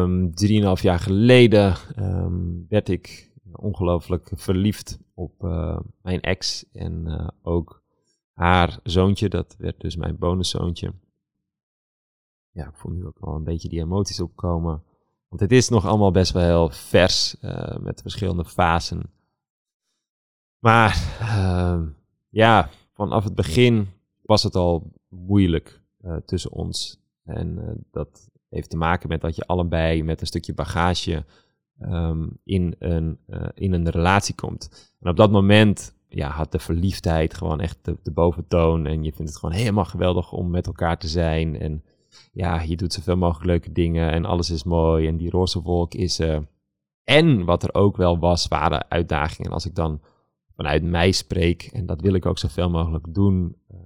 [0.00, 7.82] um, drieënhalf jaar geleden um, werd ik ongelooflijk verliefd op uh, mijn ex en ook
[8.32, 9.28] haar zoontje.
[9.28, 10.94] Dat werd dus mijn bonuszoontje.
[12.50, 14.82] Ja, ik voel nu ook wel een beetje die emoties opkomen.
[15.30, 19.02] Want het is nog allemaal best wel heel vers, uh, met verschillende fasen.
[20.58, 21.80] Maar uh,
[22.28, 23.88] ja, vanaf het begin
[24.22, 27.00] was het al moeilijk uh, tussen ons.
[27.24, 31.24] En uh, dat heeft te maken met dat je allebei met een stukje bagage
[31.82, 33.18] um, in, een,
[33.54, 34.92] in een relatie komt.
[35.00, 38.86] En op dat moment ja, had de verliefdheid gewoon echt de, de boventoon.
[38.86, 41.60] En je vindt het gewoon helemaal geweldig om met elkaar te zijn.
[41.60, 41.84] En
[42.32, 45.94] ja, je doet zoveel mogelijk leuke dingen en alles is mooi en die roze wolk
[45.94, 46.46] is er.
[47.04, 49.52] En wat er ook wel was, waren uitdagingen.
[49.52, 50.00] Als ik dan
[50.56, 53.78] vanuit mij spreek, en dat wil ik ook zoveel mogelijk doen, uh,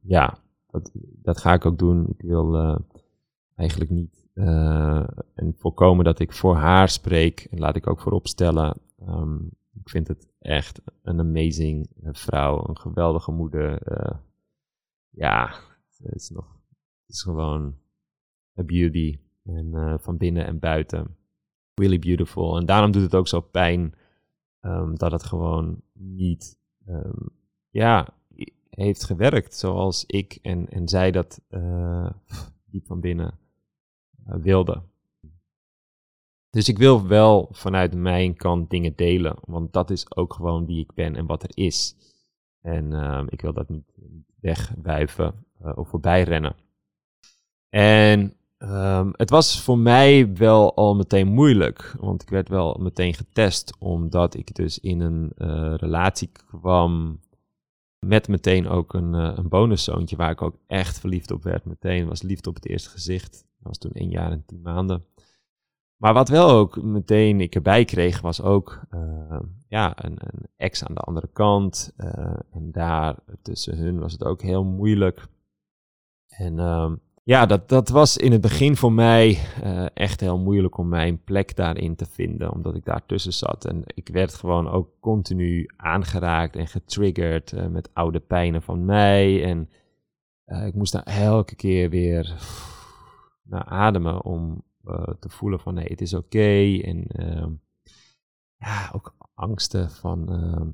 [0.00, 0.90] ja, dat,
[1.22, 2.08] dat, ga ik ook doen.
[2.08, 2.78] Ik wil uh,
[3.54, 8.26] eigenlijk niet uh, en voorkomen dat ik voor haar spreek, en laat ik ook voorop
[8.26, 8.76] stellen.
[9.08, 13.82] Um, ik vind het echt een amazing vrouw, een geweldige moeder.
[15.10, 15.54] ja,
[15.98, 16.61] het is nog
[17.12, 17.76] is gewoon
[18.58, 19.18] a beauty.
[19.44, 21.16] En uh, van binnen en buiten.
[21.74, 22.56] Really beautiful.
[22.56, 23.94] En daarom doet het ook zo pijn
[24.60, 27.30] um, dat het gewoon niet, um,
[27.70, 28.08] ja,
[28.70, 32.10] heeft gewerkt zoals ik en, en zij dat uh,
[32.64, 33.38] diep van binnen
[34.26, 34.90] uh, wilden.
[36.50, 40.80] Dus ik wil wel vanuit mijn kant dingen delen, want dat is ook gewoon wie
[40.80, 41.96] ik ben en wat er is.
[42.60, 43.92] En um, ik wil dat niet
[44.40, 46.56] wegwuiven of voorbij rennen.
[47.74, 53.14] En um, het was voor mij wel al meteen moeilijk, want ik werd wel meteen
[53.14, 57.20] getest, omdat ik dus in een uh, relatie kwam
[58.06, 61.64] met meteen ook een, uh, een bonuszoontje waar ik ook echt verliefd op werd.
[61.64, 63.32] Meteen was liefde op het eerste gezicht.
[63.32, 65.04] Dat was toen één jaar en tien maanden.
[65.96, 70.84] Maar wat wel ook meteen ik erbij kreeg, was ook uh, ja, een, een, ex
[70.84, 71.92] aan de andere kant.
[71.96, 75.26] Uh, en daar tussen hun was het ook heel moeilijk.
[76.28, 76.92] En uh,
[77.24, 81.24] ja, dat, dat was in het begin voor mij uh, echt heel moeilijk om mijn
[81.24, 83.64] plek daarin te vinden, omdat ik daartussen zat.
[83.64, 89.44] En ik werd gewoon ook continu aangeraakt en getriggerd uh, met oude pijnen van mij.
[89.44, 89.70] En
[90.46, 92.34] uh, ik moest daar elke keer weer
[93.42, 94.64] naar ademen om
[95.18, 96.80] te voelen van nee, het is oké.
[96.82, 97.50] En ehm,
[98.56, 100.68] ja, ook angsten van ehm,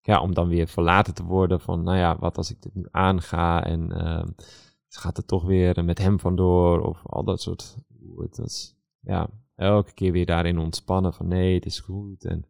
[0.00, 2.86] ja, om dan weer verlaten te worden van, nou ja, wat als ik dit nu
[2.90, 3.92] aanga en
[4.96, 7.76] uh, gaat het toch weer met hem vandoor of al dat soort,
[8.16, 12.46] het ja, elke keer weer daarin ontspannen van nee, het is goed en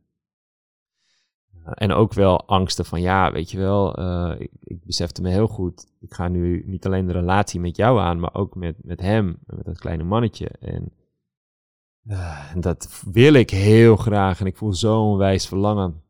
[1.65, 5.47] en ook wel angsten van, ja, weet je wel, uh, ik, ik besefte me heel
[5.47, 9.01] goed, ik ga nu niet alleen de relatie met jou aan, maar ook met, met
[9.01, 10.49] hem, met dat kleine mannetje.
[10.49, 10.93] En,
[12.53, 16.03] en dat wil ik heel graag en ik voel zo'n wijs verlangen.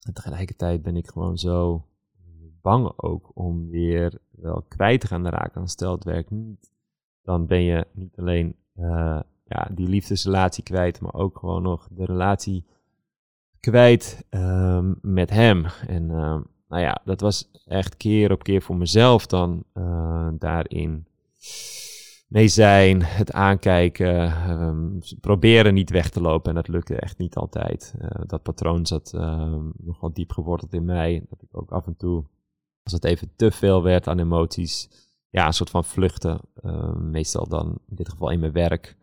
[0.00, 1.86] En tegelijkertijd ben ik gewoon zo
[2.66, 5.54] bang ook om weer wel kwijt te gaan raken.
[5.54, 6.70] Dan stel het werk niet,
[7.22, 12.04] dan ben je niet alleen uh, ja, die liefdesrelatie kwijt, maar ook gewoon nog de
[12.04, 12.64] relatie
[13.60, 15.64] kwijt um, met hem.
[15.86, 21.06] En uh, nou ja, dat was echt keer op keer voor mezelf dan uh, daarin
[22.28, 26.48] mee zijn, het aankijken, um, proberen niet weg te lopen.
[26.48, 27.94] En dat lukte echt niet altijd.
[28.00, 29.12] Uh, dat patroon zat
[29.76, 31.24] nogal diep geworteld in mij.
[31.28, 32.24] Dat ik ook af en toe,
[32.86, 34.88] als het even te veel werd aan emoties,
[35.28, 36.40] ja, een soort van vluchten.
[36.98, 38.96] meestal dan in dit geval in mijn werk.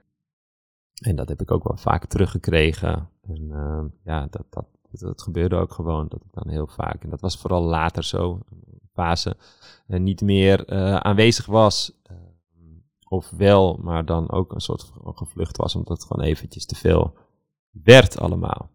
[1.01, 3.09] En dat heb ik ook wel vaak teruggekregen.
[3.21, 6.07] En uh, ja, dat, dat, dat, gebeurde ook gewoon.
[6.07, 8.39] Dat ik dan heel vaak, en dat was vooral later zo,
[8.93, 9.37] fase,
[9.87, 12.01] uh, niet meer uh, aanwezig was.
[13.09, 17.17] of wel, maar dan ook een soort gevlucht was, omdat het gewoon eventjes te veel
[17.71, 18.72] werd allemaal.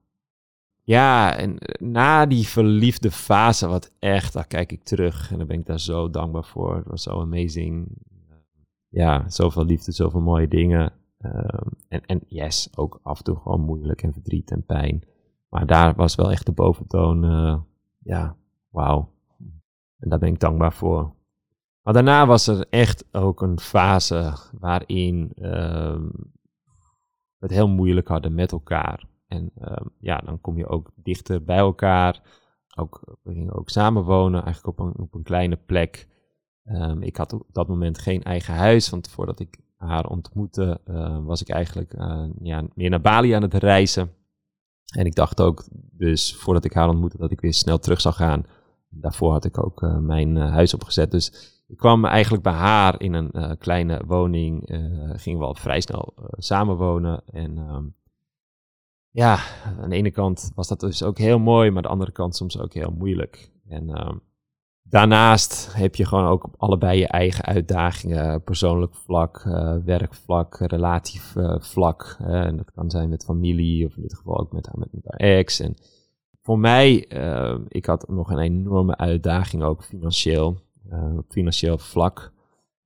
[0.88, 5.59] Ja, en na die verliefde fase, wat echt, daar kijk ik terug en dan ben
[5.59, 6.77] ik daar zo dankbaar voor.
[6.77, 7.88] Het was zo amazing.
[8.88, 10.92] Ja, zoveel liefde, zoveel mooie dingen.
[11.20, 15.05] Um, en, en yes, ook af en toe gewoon moeilijk en verdriet en pijn.
[15.48, 17.59] Maar daar was wel echt de boventoon, uh,
[17.98, 18.37] ja,
[18.70, 19.12] wauw.
[19.98, 21.14] En daar ben ik dankbaar voor.
[21.83, 26.11] Maar daarna was er echt ook een fase waarin we
[27.38, 29.07] het heel moeilijk hadden met elkaar.
[29.29, 32.23] En uh, ja, dan kom je ook dichter bij elkaar.
[32.77, 36.09] Ook, we gingen ook samenwonen, eigenlijk op een, op een kleine plek.
[36.64, 41.25] Um, ik had op dat moment geen eigen huis, want voordat ik haar ontmoette, uh,
[41.25, 44.12] was ik eigenlijk uh, ja, meer naar Bali aan het reizen.
[44.97, 48.14] En ik dacht ook, dus voordat ik haar ontmoette, dat ik weer snel terug zou
[48.14, 48.47] gaan.
[48.88, 51.11] Daarvoor had ik ook uh, mijn huis opgezet.
[51.11, 54.62] Dus ik kwam eigenlijk bij haar in een kleine woning.
[55.17, 57.23] gingen we al vrij snel samenwonen.
[57.27, 57.59] En
[59.11, 59.38] ja,
[59.81, 62.37] aan de ene kant was dat dus ook heel mooi, maar aan de andere kant
[62.37, 63.51] soms ook heel moeilijk.
[63.68, 64.23] En um,
[64.88, 72.16] Daarnaast heb je gewoon ook allebei je eigen uitdagingen, persoonlijk vlak, uh, werkvlak, relatievlak.
[72.21, 75.21] Uh, en dat kan zijn met familie of in dit geval ook met, met, haar
[75.21, 75.61] ex.
[75.61, 75.75] En
[76.42, 80.57] voor mij, uh, ik had nog een enorme uitdaging ook financieel,
[81.16, 82.33] op financieel vlak.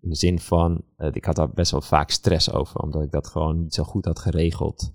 [0.00, 3.26] In de zin van, ik had daar best wel vaak stress over, omdat ik dat
[3.26, 4.92] gewoon niet zo goed had geregeld.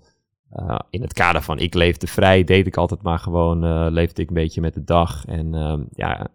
[0.52, 4.22] Uh, in het kader van ik leefde vrij, deed ik altijd maar gewoon, uh, leefde
[4.22, 5.24] ik een beetje met de dag.
[5.24, 6.28] En uh, ja,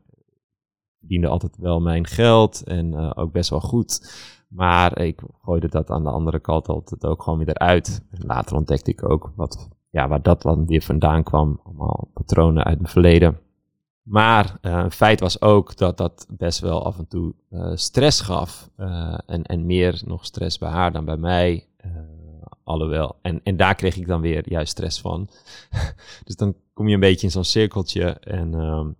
[1.00, 4.14] verdiende altijd wel mijn geld en uh, ook best wel goed.
[4.48, 7.54] Maar ik gooide dat aan de andere kant altijd ook gewoon weer.
[7.54, 11.60] En later ontdekte ik ook wat, ja, waar dat dan weer vandaan kwam.
[11.64, 13.40] Allemaal patronen uit mijn verleden.
[14.02, 17.34] Maar uh, feit was ook dat dat best wel af en toe
[17.74, 18.70] stress gaf.
[19.26, 21.68] En, en meer nog stress bij haar dan bij mij.
[22.64, 23.16] Alhoewel.
[23.22, 25.30] En, en daar kreeg ik dan weer juist stress van.
[26.26, 28.04] dus dan kom je een beetje in zo'n cirkeltje.
[28.10, 28.92] En ehm,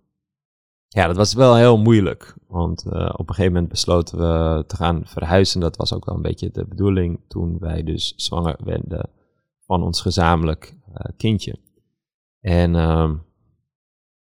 [0.88, 2.34] ja, dat was wel heel moeilijk.
[2.46, 5.60] Want uh, op een gegeven moment besloten we te gaan verhuizen.
[5.60, 9.10] Dat was ook wel een beetje de bedoeling toen wij dus zwanger werden
[9.66, 11.58] van ons gezamenlijk uh, kindje.
[12.40, 13.10] En uh,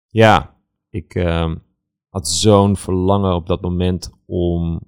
[0.07, 0.55] ja,
[0.91, 1.57] ik ehm,
[2.09, 4.81] had zo'n verlangen op dat moment om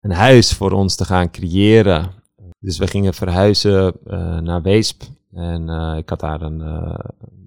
[0.00, 2.10] een huis voor ons te gaan creëren.
[2.66, 5.02] Dus we gingen verhuizen uh, naar Weesp.
[5.32, 6.62] En ik had daar een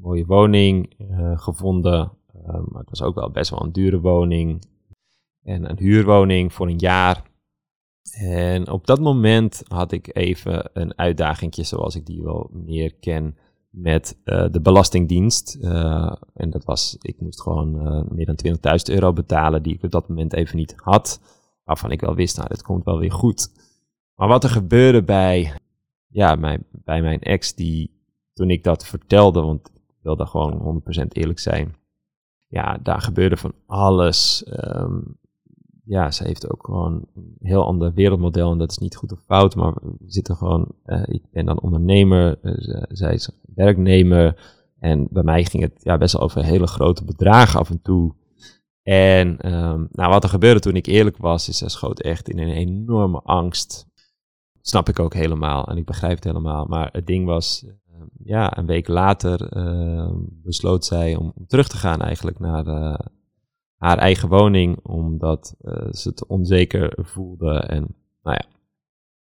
[0.01, 0.93] mooie woning
[1.35, 2.11] gevonden
[2.53, 4.63] maar het was ook wel best wel een dure woning.
[5.43, 7.23] En een huurwoning voor een jaar.
[8.11, 13.37] En op dat moment had ik even een uitdaging, zoals ik die wel meer ken,
[13.69, 15.55] met de Belastingdienst.
[16.33, 20.09] En dat was, ik moest gewoon meer dan 20.000 euro betalen, die ik op dat
[20.09, 21.21] moment even niet had.
[21.63, 23.51] Waarvan ik wel wist, nou, dit komt wel weer goed.
[24.19, 25.53] Maar wat er gebeurde bij,
[26.07, 27.91] ja, mijn, bij mijn ex, die
[28.33, 31.75] toen ik dat vertelde, want ik wilde gewoon 100% eerlijk zijn,
[32.47, 34.45] ja, daar gebeurde van alles.
[34.75, 35.17] Um,
[35.83, 39.19] ja, ze heeft ook gewoon een heel ander wereldmodel en dat is niet goed of
[39.25, 44.41] fout, maar we zitten gewoon, uh, ik ben dan ondernemer, uh, zij is werknemer
[44.79, 48.13] en bij mij ging het ja, best wel over hele grote bedragen af en toe.
[48.83, 52.39] En um, nou, wat er gebeurde toen ik eerlijk was, is ze schoot echt in
[52.39, 53.88] een enorme angst.
[54.69, 57.65] Snap ik ook helemaal en ik begrijp het helemaal, maar het ding was,
[58.23, 59.49] ja, een week later
[60.43, 62.65] besloot zij om, terug te gaan eigenlijk naar
[63.77, 65.55] haar eigen woning, omdat
[65.91, 67.59] ze het onzeker voelde.
[67.59, 68.45] En nou ja,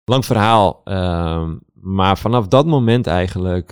[0.05, 0.81] lang verhaal.
[0.85, 3.71] Ehm, maar vanaf dat moment eigenlijk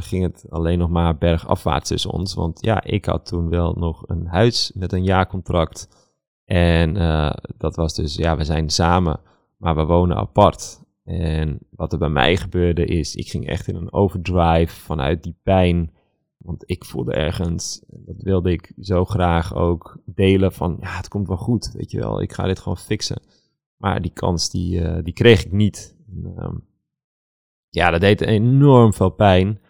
[0.00, 2.34] ging het alleen nog maar bergafwaarts tussen ons.
[2.34, 5.88] Want ja, ik had toen wel nog een huis met een jaarcontract.
[6.44, 6.94] En
[7.58, 9.20] dat was dus, ja, we zijn samen,
[9.56, 10.84] maar we wonen apart.
[11.06, 15.36] En wat er bij mij gebeurde is, ik ging echt in een overdrive vanuit die
[15.42, 15.94] pijn.
[16.36, 21.28] Want ik voelde ergens, dat wilde ik zo graag ook delen van, ja, het komt
[21.28, 23.22] wel goed, weet je wel, ik ga dit gewoon fixen.
[23.76, 25.96] Maar die kans, die, uh, die kreeg ik niet.
[26.08, 26.64] En, um,
[27.68, 29.60] ja, dat deed enorm veel pijn.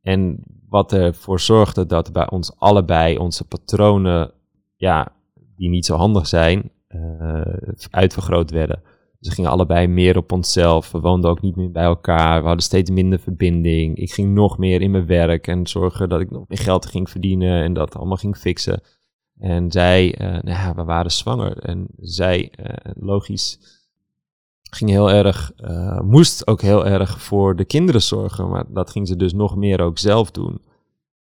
[0.00, 4.32] En wat ervoor zorgde dat bij ons allebei onze patronen,
[4.76, 5.12] ja,
[5.56, 7.42] die niet zo handig zijn, uh,
[7.90, 8.82] uitvergroot werden.
[9.22, 10.90] Ze gingen allebei meer op onszelf.
[10.90, 12.40] We woonden ook niet meer bij elkaar.
[12.40, 13.96] We hadden steeds minder verbinding.
[13.96, 17.10] Ik ging nog meer in mijn werk en zorgen dat ik nog meer geld ging
[17.10, 18.82] verdienen en dat allemaal ging fixen.
[19.38, 21.58] En zij, uh, nou ja, we waren zwanger.
[21.58, 23.58] En zij, uh, logisch,
[24.70, 28.48] ging heel erg, uh, moest ook heel erg voor de kinderen zorgen.
[28.48, 30.60] Maar dat ging ze dus nog meer ook zelf doen.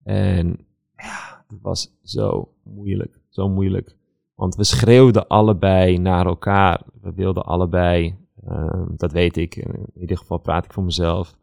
[0.03, 3.97] En ja, het was zo moeilijk, zo moeilijk.
[4.41, 6.83] Want we schreeuwden allebei naar elkaar.
[7.01, 8.17] We wilden allebei,
[8.49, 11.37] uh, dat weet ik, in ieder geval praat ik voor mezelf.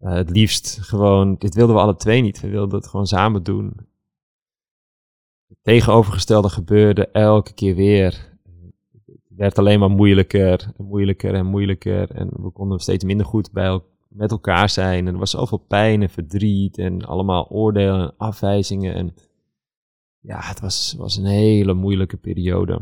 [0.00, 2.40] Uh, het liefst gewoon, dit wilden we alle twee niet.
[2.40, 3.72] We wilden het gewoon samen doen.
[5.48, 8.38] Het tegenovergestelde gebeurde elke keer weer.
[9.04, 12.10] Het werd alleen maar moeilijker en moeilijker en moeilijker.
[12.10, 15.06] En we konden steeds minder goed bij el met elkaar zijn.
[15.06, 18.94] En er was zoveel pijn en verdriet en allemaal oordelen en afwijzingen.
[18.94, 19.14] En
[20.26, 22.80] ja, het was, was een hele moeilijke periode.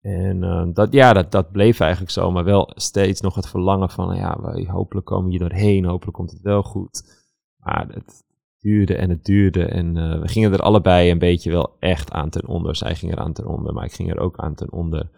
[0.00, 3.90] En uh, dat, ja, dat, dat bleef eigenlijk zo, maar wel steeds nog het verlangen
[3.90, 7.24] van, ja, wij, hopelijk komen we hier doorheen, hopelijk komt het wel goed.
[7.56, 8.24] Maar het
[8.58, 12.30] duurde en het duurde en uh, we gingen er allebei een beetje wel echt aan
[12.30, 12.76] ten onder.
[12.76, 15.10] Zij ging er aan ten onder, maar ik ging er ook aan ten onder.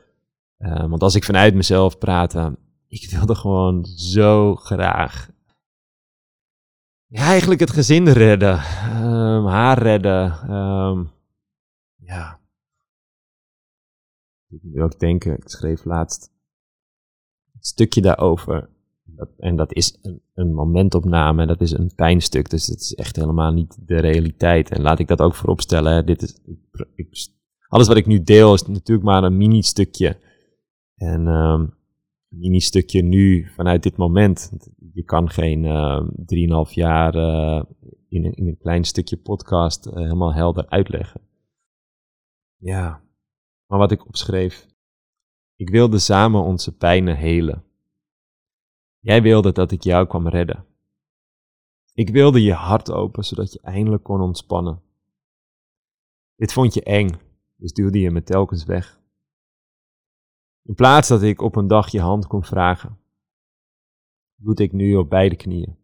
[0.59, 5.31] Uh, want als ik vanuit mezelf praatte, ik wilde gewoon zo graag
[7.09, 8.55] ja, eigenlijk het gezin redden.
[9.03, 10.51] Um, haar redden.
[10.55, 11.11] Um,
[11.97, 12.41] ja.
[14.49, 16.31] Ik moet ook denken, ik schreef laatst
[17.53, 18.69] een stukje daarover.
[19.39, 22.51] En dat is een, een momentopname, dat is een pijnstuk.
[22.51, 24.71] Dus het is echt helemaal niet de realiteit.
[24.71, 26.07] En laat ik dat ook vooropstellen.
[26.07, 26.39] Dit is,
[26.95, 27.29] ik,
[27.69, 30.17] alles wat ik nu deel is natuurlijk maar een mini-stukje.
[30.97, 31.78] En um,
[32.29, 34.53] mini-stukje nu vanuit dit moment.
[34.93, 37.63] Je kan geen uh, 3,5 jaar uh,
[38.09, 41.21] in, een, in, een, klein stukje podcast uh, helemaal helder uitleggen.
[42.57, 43.03] Ja,
[43.67, 44.67] maar wat ik opschreef.
[45.57, 47.65] Ik wilde samen onze pijnen helen.
[48.99, 50.65] Jij wilde dat ik jou kwam redden.
[51.93, 54.83] Ik wilde je hart open zodat je eindelijk kon ontspannen.
[56.37, 57.11] Dit vond je eng,
[57.57, 58.98] dus duwde je me telkens weg.
[60.69, 63.01] In plaats dat ik op een dag je hand kon vragen,
[64.35, 65.77] doet ik nu op beide knieën.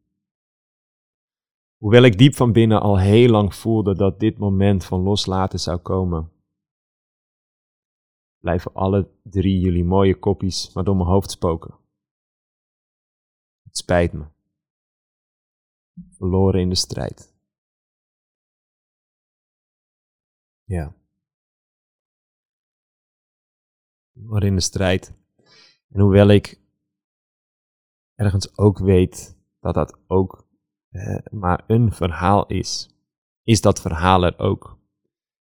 [1.76, 5.78] Hoewel ik diep van binnen al heel lang voelde dat dit moment van loslaten zou
[5.78, 6.32] komen,
[8.38, 11.74] blijven alle drie jullie mooie koppies maar door mijn hoofd spoken.
[13.62, 14.26] Het spijt me.
[16.08, 17.34] Verloren in de strijd.
[20.64, 20.94] Ja.
[24.14, 25.12] In de strijd.
[25.88, 26.60] En hoewel ik
[28.14, 30.46] ergens ook weet dat dat ook
[30.90, 32.90] eh, maar een verhaal is,
[33.42, 34.78] is dat verhaal er ook.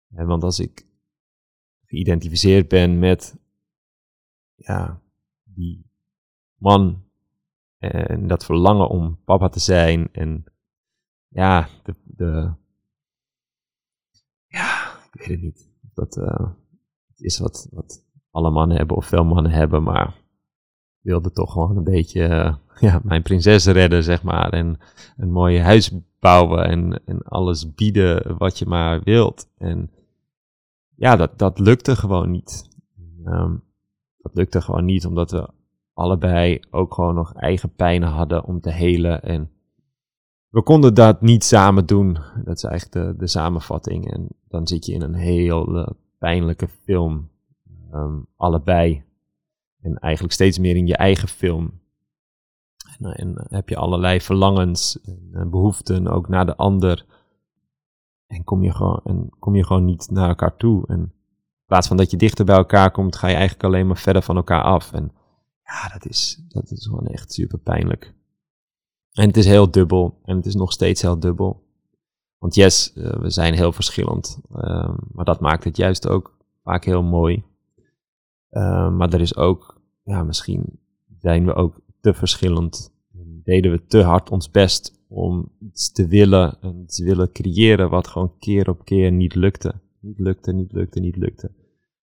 [0.09, 0.87] En want als ik
[1.85, 3.37] geïdentificeerd ben met
[4.55, 5.01] ja,
[5.43, 5.85] die
[6.55, 7.05] man
[7.77, 10.43] en dat verlangen om papa te zijn en
[11.27, 12.53] ja, de, de
[14.47, 15.69] ja, ik weet het niet.
[15.93, 16.17] Dat
[17.15, 18.06] is wat, wat
[18.37, 20.15] alle mannen hebben of veel mannen hebben, maar
[21.01, 22.55] wilde toch gewoon een beetje uh,
[22.89, 24.49] ja, mijn prinses redden, zeg maar.
[24.49, 24.79] En
[25.17, 29.49] een mooie huis bouwen en, en alles bieden wat je maar wilt.
[29.57, 29.91] En
[30.95, 32.69] ja, dat, dat lukte gewoon niet.
[33.25, 33.63] Um,
[34.17, 35.49] dat lukte gewoon niet, omdat we
[35.93, 39.23] allebei ook gewoon nog eigen pijnen hadden om te helen.
[39.23, 39.49] En
[40.49, 42.17] we konden dat niet samen doen.
[42.43, 44.11] Dat is eigenlijk de, de samenvatting.
[44.11, 47.29] En dan zit je in een heel pijnlijke film
[47.93, 49.03] um, allebei.
[49.81, 51.79] En eigenlijk steeds meer in je eigen film.
[52.97, 57.05] En, eh, en heb je allerlei verlangens en eh, behoeften ook naar de ander.
[58.27, 60.87] En kom je gewoon, en kom je gewoon niet naar elkaar toe.
[60.87, 61.13] En in
[61.65, 64.35] plaats van dat je dichter bij elkaar komt, ga je eigenlijk alleen maar verder van
[64.35, 64.93] elkaar af.
[64.93, 65.11] En
[65.63, 68.15] ja, dat is, dat is gewoon echt super pijnlijk.
[69.11, 70.19] En het is heel dubbel.
[70.23, 71.65] En het is nog steeds heel dubbel.
[72.37, 74.39] Want yes, eh, we zijn heel verschillend.
[74.51, 77.43] Ehm, maar dat maakt het juist ook vaak heel mooi.
[78.49, 80.79] Ehm, maar er is ook, ja, misschien
[81.19, 82.95] zijn we ook te verschillend.
[83.43, 88.07] Deden we te hard ons best om iets te willen en iets willen creëren wat
[88.07, 89.73] gewoon keer op keer niet lukte.
[89.99, 91.51] Niet lukte, niet lukte, niet lukte.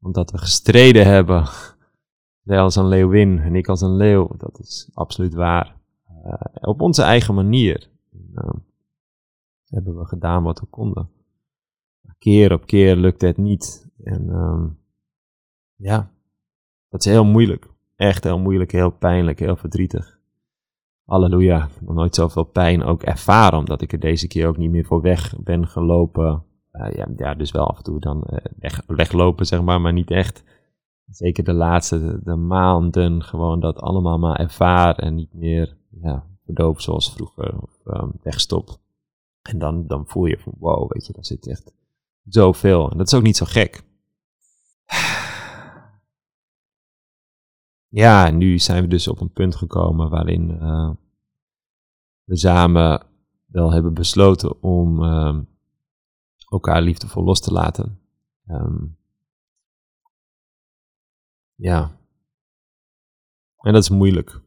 [0.02, 1.48] Omdat we gestreden hebben.
[2.50, 4.28] Jij als een leeuwin en ik als een leeuw.
[4.38, 5.78] Dat is absoluut waar.
[6.26, 7.90] Uh, op onze eigen manier.
[8.34, 8.50] Uh,
[9.66, 11.10] hebben we gedaan wat we konden.
[12.18, 13.88] Keer op keer lukte het niet.
[14.04, 14.78] En um,
[15.76, 16.12] ja,
[16.90, 17.68] dat is heel moeilijk.
[17.96, 20.20] Echt heel moeilijk, heel pijnlijk, heel verdrietig.
[21.06, 24.58] Halleluja, ik heb nog nooit zoveel pijn ook ervaren, omdat ik er deze keer ook
[24.58, 26.44] niet meer voor weg ben gelopen.
[26.72, 29.94] Uh, ja, ja, dus wel af en toe dan uh, weg, weglopen, zeg maar, maar
[29.94, 30.44] niet echt.
[31.10, 36.26] Zeker de laatste de, maanden gewoon dat allemaal maar ervaren en niet meer ja,
[36.78, 38.80] zoals vroeger of um, wegstop.
[39.42, 41.74] En dan, dan voel je van wow, weet je, daar zit echt
[42.24, 42.92] zoveel.
[42.92, 43.84] En dat is ook niet zo gek.
[47.90, 50.92] Ja, nu zijn we dus op een punt gekomen waarin uh,
[52.24, 53.06] we samen
[53.46, 55.38] wel hebben besloten om uh,
[56.50, 58.00] elkaar liefdevol los te laten.
[58.48, 58.98] Um,
[61.56, 61.98] ja.
[63.60, 64.42] En dat is moeilijk.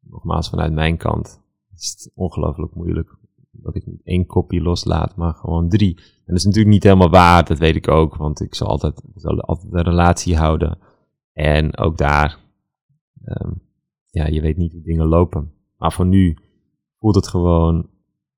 [0.00, 1.40] Nogmaals, vanuit mijn kant
[1.76, 3.16] is het ongelooflijk moeilijk.
[3.50, 5.96] Dat ik niet één kopie loslaat, maar gewoon drie.
[5.96, 8.16] En dat is natuurlijk niet helemaal waar, dat weet ik ook.
[8.16, 10.78] Want ik zal altijd, zal altijd een relatie houden.
[11.32, 12.43] En ook daar
[13.24, 13.62] um,
[14.10, 15.52] ja, je weet niet hoe dingen lopen.
[15.76, 16.36] Maar voor nu
[16.98, 17.90] voelt het gewoon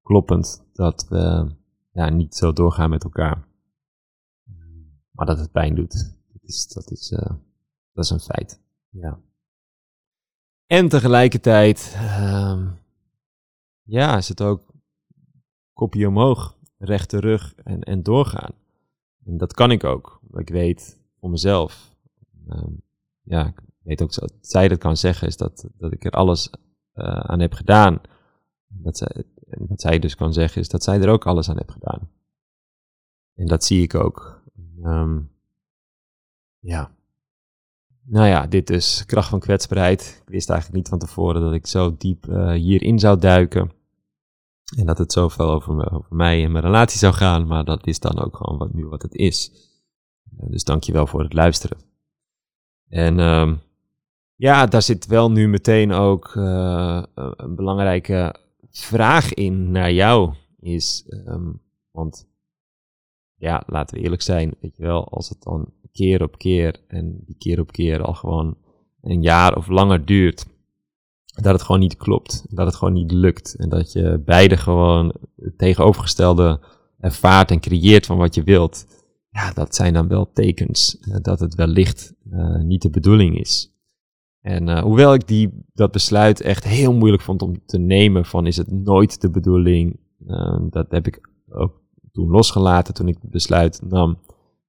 [0.02, 1.54] kloppend dat we
[1.92, 3.48] ja, niet zo doorgaan met elkaar.
[5.10, 6.14] Maar dat het pijn doet.
[6.32, 7.30] Dat is, dat is, uh,
[7.92, 8.60] dat is een feit.
[8.90, 9.20] Ja.
[10.66, 12.78] En tegelijkertijd, um,
[13.82, 14.74] ja, is het ook
[15.72, 18.52] kopje omhoog, rechte rug en, en doorgaan.
[19.24, 20.20] En dat kan ik ook.
[20.32, 21.96] Ik weet voor mezelf.
[22.48, 22.82] Um,
[23.22, 23.54] ja,
[23.86, 26.50] weet ook dat zij dat kan zeggen, is dat, dat ik er alles
[26.94, 28.00] uh, aan heb gedaan.
[28.66, 29.24] Dat zij,
[29.68, 32.10] wat zij dus kan zeggen, is dat zij er ook alles aan heeft gedaan.
[33.34, 34.42] En dat zie ik ook.
[34.82, 35.30] Um,
[36.58, 36.94] ja.
[38.02, 40.20] Nou ja, dit is kracht van kwetsbaarheid.
[40.22, 43.72] Ik wist eigenlijk niet van tevoren dat ik zo diep uh, hierin zou duiken.
[44.76, 47.46] En dat het zoveel over, me, over mij en mijn relatie zou gaan.
[47.46, 49.50] Maar dat is dan ook gewoon wat, nu wat het is.
[50.38, 51.78] Uh, dus dankjewel voor het luisteren.
[52.88, 53.60] En um,
[54.36, 58.36] ja, daar zit wel nu meteen ook uh, een belangrijke
[58.70, 60.34] vraag in naar jou.
[60.60, 61.60] Is, um,
[61.90, 62.28] want
[63.36, 67.22] ja, laten we eerlijk zijn, weet je wel, als het dan keer op keer en
[67.24, 68.56] die keer op keer al gewoon
[69.00, 70.46] een jaar of langer duurt,
[71.42, 75.14] dat het gewoon niet klopt, dat het gewoon niet lukt en dat je beide gewoon
[75.36, 76.60] het tegenovergestelde
[76.98, 78.86] ervaart en creëert van wat je wilt.
[79.30, 83.75] Ja, dat zijn dan wel tekens uh, dat het wellicht uh, niet de bedoeling is.
[84.46, 88.46] En uh, hoewel ik die, dat besluit echt heel moeilijk vond om te nemen van
[88.46, 91.82] is het nooit de bedoeling, uh, dat heb ik ook
[92.12, 94.18] toen losgelaten toen ik het besluit nam.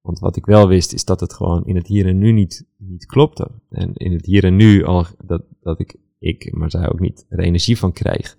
[0.00, 2.66] Want wat ik wel wist is dat het gewoon in het hier en nu niet,
[2.76, 3.50] niet klopte.
[3.70, 7.26] En in het hier en nu al dat, dat ik, ik, maar zij ook niet,
[7.28, 8.36] er energie van krijg.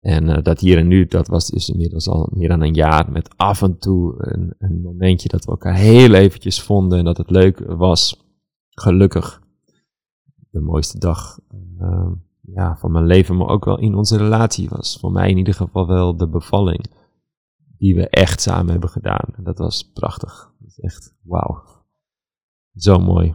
[0.00, 3.12] En uh, dat hier en nu, dat was dus inmiddels al meer dan een jaar
[3.12, 7.18] met af en toe een, een momentje dat we elkaar heel eventjes vonden en dat
[7.18, 8.22] het leuk was.
[8.68, 9.42] Gelukkig
[10.54, 11.38] de mooiste dag
[11.80, 14.98] uh, ja, van mijn leven, maar ook wel in onze relatie was.
[15.00, 16.86] Voor mij in ieder geval wel de bevalling
[17.78, 19.34] die we echt samen hebben gedaan.
[19.36, 20.52] En dat was prachtig.
[20.58, 21.62] Dat is echt wauw.
[22.76, 23.34] Zo mooi.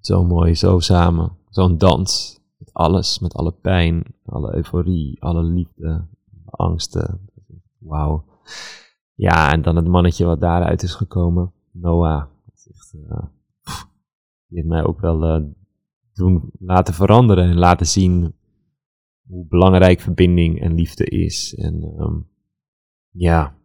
[0.00, 1.36] Zo mooi, zo samen.
[1.48, 2.40] Zo'n dans.
[2.56, 6.06] Met alles, met alle pijn, alle euforie, alle liefde,
[6.44, 7.30] angsten.
[7.78, 8.24] Wauw.
[9.14, 11.52] Ja, en dan het mannetje wat daaruit is gekomen.
[11.70, 12.24] Noah.
[12.44, 13.22] Dat is echt, uh,
[14.46, 15.46] die heeft mij ook wel uh,
[16.58, 18.34] laten veranderen en laten zien
[19.26, 21.54] hoe belangrijk verbinding en liefde is.
[21.54, 22.28] En um,
[23.10, 23.56] ja,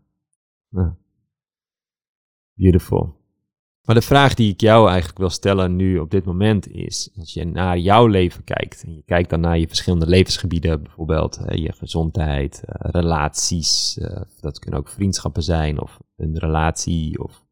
[2.53, 3.19] beautiful.
[3.81, 7.33] Maar de vraag die ik jou eigenlijk wil stellen nu op dit moment is, als
[7.33, 11.73] je naar jouw leven kijkt, en je kijkt dan naar je verschillende levensgebieden, bijvoorbeeld je
[11.73, 17.45] gezondheid, uh, relaties, uh, dat kunnen ook vriendschappen zijn, of een relatie, of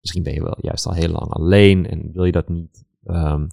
[0.00, 2.84] misschien ben je wel juist al heel lang alleen en wil je dat niet.
[3.04, 3.48] Um,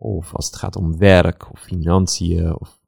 [0.00, 2.60] of als het gaat om werk of financiën.
[2.60, 2.80] Of...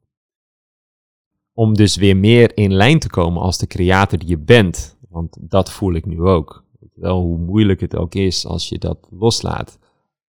[1.53, 4.97] Om dus weer meer in lijn te komen als de creator die je bent.
[5.09, 6.65] Want dat voel ik nu ook.
[6.93, 9.79] Wel hoe moeilijk het ook is als je dat loslaat.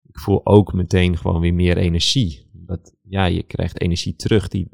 [0.08, 2.46] Ik voel ook meteen gewoon weer meer energie.
[2.52, 4.68] Dat, ja, je krijgt energie terug die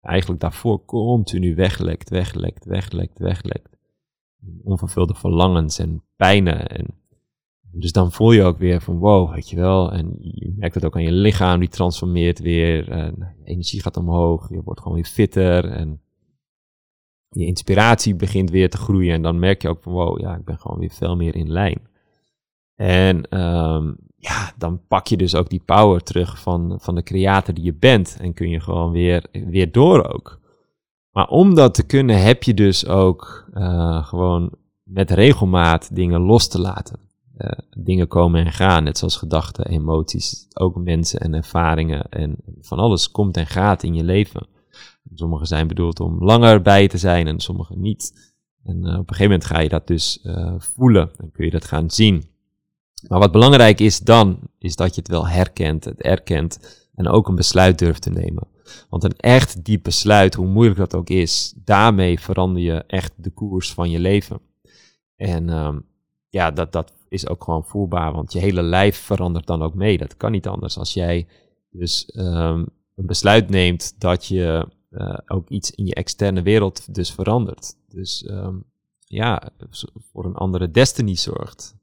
[0.00, 3.76] eigenlijk daarvoor continu weglekt, weglekt, weglekt, weglekt.
[4.62, 6.68] Onvervulde verlangens en pijnen.
[6.68, 7.01] En
[7.72, 9.92] dus dan voel je ook weer van wow, weet je wel.
[9.92, 12.90] En je merkt het ook aan je lichaam, die transformeert weer.
[12.90, 15.64] En energie gaat omhoog, je wordt gewoon weer fitter.
[15.64, 16.00] En
[17.28, 19.14] je inspiratie begint weer te groeien.
[19.14, 21.50] En dan merk je ook van wow, ja, ik ben gewoon weer veel meer in
[21.50, 21.80] lijn.
[22.74, 27.54] En um, ja, dan pak je dus ook die power terug van, van de creator
[27.54, 28.16] die je bent.
[28.20, 30.40] En kun je gewoon weer, weer door ook.
[31.10, 34.50] Maar om dat te kunnen heb je dus ook uh, gewoon
[34.82, 36.98] met regelmaat dingen los te laten.
[37.42, 42.08] Uh, dingen komen en gaan, net zoals gedachten, emoties, ook mensen en ervaringen.
[42.08, 44.46] En van alles komt en gaat in je leven.
[45.14, 48.32] Sommige zijn bedoeld om langer bij te zijn en sommige niet.
[48.64, 50.26] En uh, op een gegeven moment ga je dat dus
[50.58, 52.24] voelen en kun je dat gaan zien.
[53.08, 57.28] Maar wat belangrijk is dan, is dat je het wel herkent, het erkent en ook
[57.28, 58.48] een besluit durft te nemen.
[58.88, 63.30] Want een echt diep besluit, hoe moeilijk dat ook is, daarmee verander je echt de
[63.30, 64.40] koers van je leven.
[65.16, 65.84] En um,
[66.28, 69.98] ja, dat, dat is ook gewoon voelbaar, want je hele lijf verandert dan ook mee.
[69.98, 70.78] Dat kan niet anders.
[70.78, 71.26] Als jij
[71.70, 77.12] dus um, een besluit neemt dat je uh, ook iets in je externe wereld dus
[77.12, 77.76] verandert.
[77.88, 78.64] Dus um,
[78.98, 79.50] ja,
[80.12, 81.80] voor een andere destiny zorgt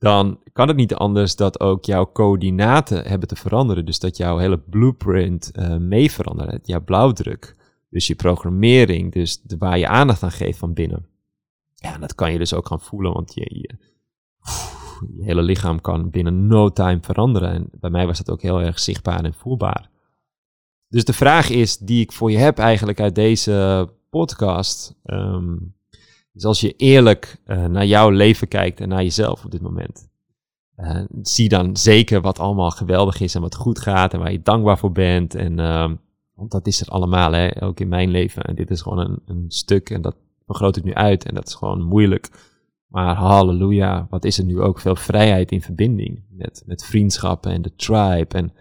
[0.00, 3.84] dan kan het niet anders dat ook jouw coördinaten hebben te veranderen.
[3.84, 7.56] Dus dat jouw hele blueprint uh, mee verandert, jouw blauwdruk.
[7.90, 11.06] Dus je programmering, dus de, waar je aandacht aan geeft van binnen.
[11.74, 13.78] Ja, dat kan je dus ook gaan voelen, want je,
[15.16, 17.52] je hele lichaam kan binnen no time veranderen.
[17.52, 19.90] En bij mij was dat ook heel erg zichtbaar en voelbaar.
[20.88, 25.74] Dus de vraag is, die ik voor je heb eigenlijk uit deze podcast, um,
[26.32, 30.08] dus als je eerlijk uh, naar jouw leven kijkt en naar jezelf op dit moment,
[30.76, 34.42] uh, zie dan zeker wat allemaal geweldig is en wat goed gaat en waar je
[34.42, 35.34] dankbaar voor bent.
[35.34, 35.90] En uh,
[36.34, 38.42] want dat is er allemaal, hè, ook in mijn leven.
[38.42, 40.16] En dit is gewoon een, een stuk en dat
[40.46, 42.28] vergroot ik nu uit en dat is gewoon moeilijk.
[42.90, 47.62] Maar halleluja, wat is er nu ook veel vrijheid in verbinding met, met vriendschappen en
[47.62, 48.52] de tribe en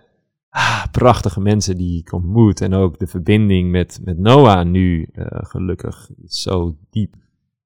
[0.49, 2.61] ah, prachtige mensen die ik ontmoet.
[2.61, 7.15] En ook de verbinding met, met Noah nu, uh, gelukkig, zo diep.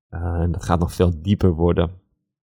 [0.09, 1.87] Uh, en dat gaat nog veel dieper worden.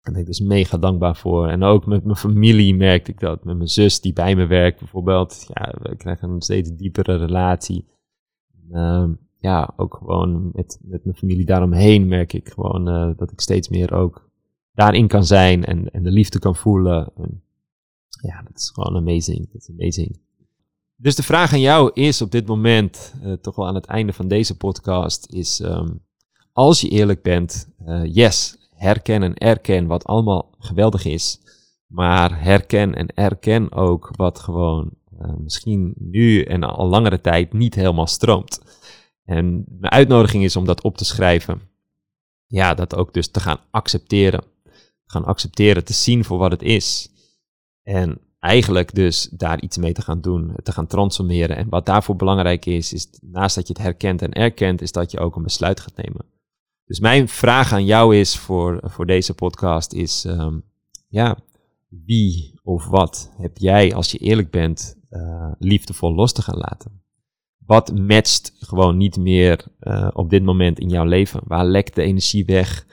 [0.00, 1.48] Daar ben ik dus mega dankbaar voor.
[1.48, 3.44] En ook met mijn familie merkte ik dat.
[3.44, 5.46] Met mijn zus die bij me werkt bijvoorbeeld.
[5.54, 7.88] Ja, we krijgen een steeds diepere relatie.
[8.70, 9.08] Uh,
[9.40, 13.68] ja, ook gewoon met, met mijn familie daaromheen merk ik gewoon uh, dat ik steeds
[13.68, 14.30] meer ook
[14.72, 17.12] daarin kan zijn en, en de liefde kan voelen.
[17.16, 17.42] En
[18.22, 19.52] ja, dat is gewoon amazing.
[19.52, 20.18] Dat is amazing.
[20.96, 24.12] Dus de vraag aan jou is op dit moment, uh, toch wel aan het einde
[24.12, 26.00] van deze podcast, is um,
[26.52, 31.40] als je eerlijk bent, uh, yes, herken en erken wat allemaal geweldig is.
[31.86, 34.90] Maar herken en erken ook wat gewoon
[35.38, 38.60] misschien nu en al langere tijd niet helemaal stroomt.
[39.28, 41.60] En mijn uitnodiging is om dat op te schrijven.
[42.46, 44.44] Ja, dat ook dus te gaan accepteren.
[45.06, 47.10] Gaan accepteren, te zien voor wat het is.
[47.82, 51.56] En eigenlijk dus daar iets mee te gaan doen, te gaan transformeren.
[51.56, 55.10] En wat daarvoor belangrijk is, is naast dat je het herkent en erkent, is dat
[55.10, 56.24] je ook een besluit gaat nemen.
[56.84, 60.64] Dus mijn vraag aan jou is voor, voor deze podcast is, um,
[61.08, 61.38] ja,
[61.88, 67.02] wie of wat heb jij, als je eerlijk bent, uh, liefdevol los te gaan laten?
[67.68, 71.40] Wat matcht gewoon niet meer uh, op dit moment in jouw leven?
[71.44, 72.86] Waar lekt de energie weg?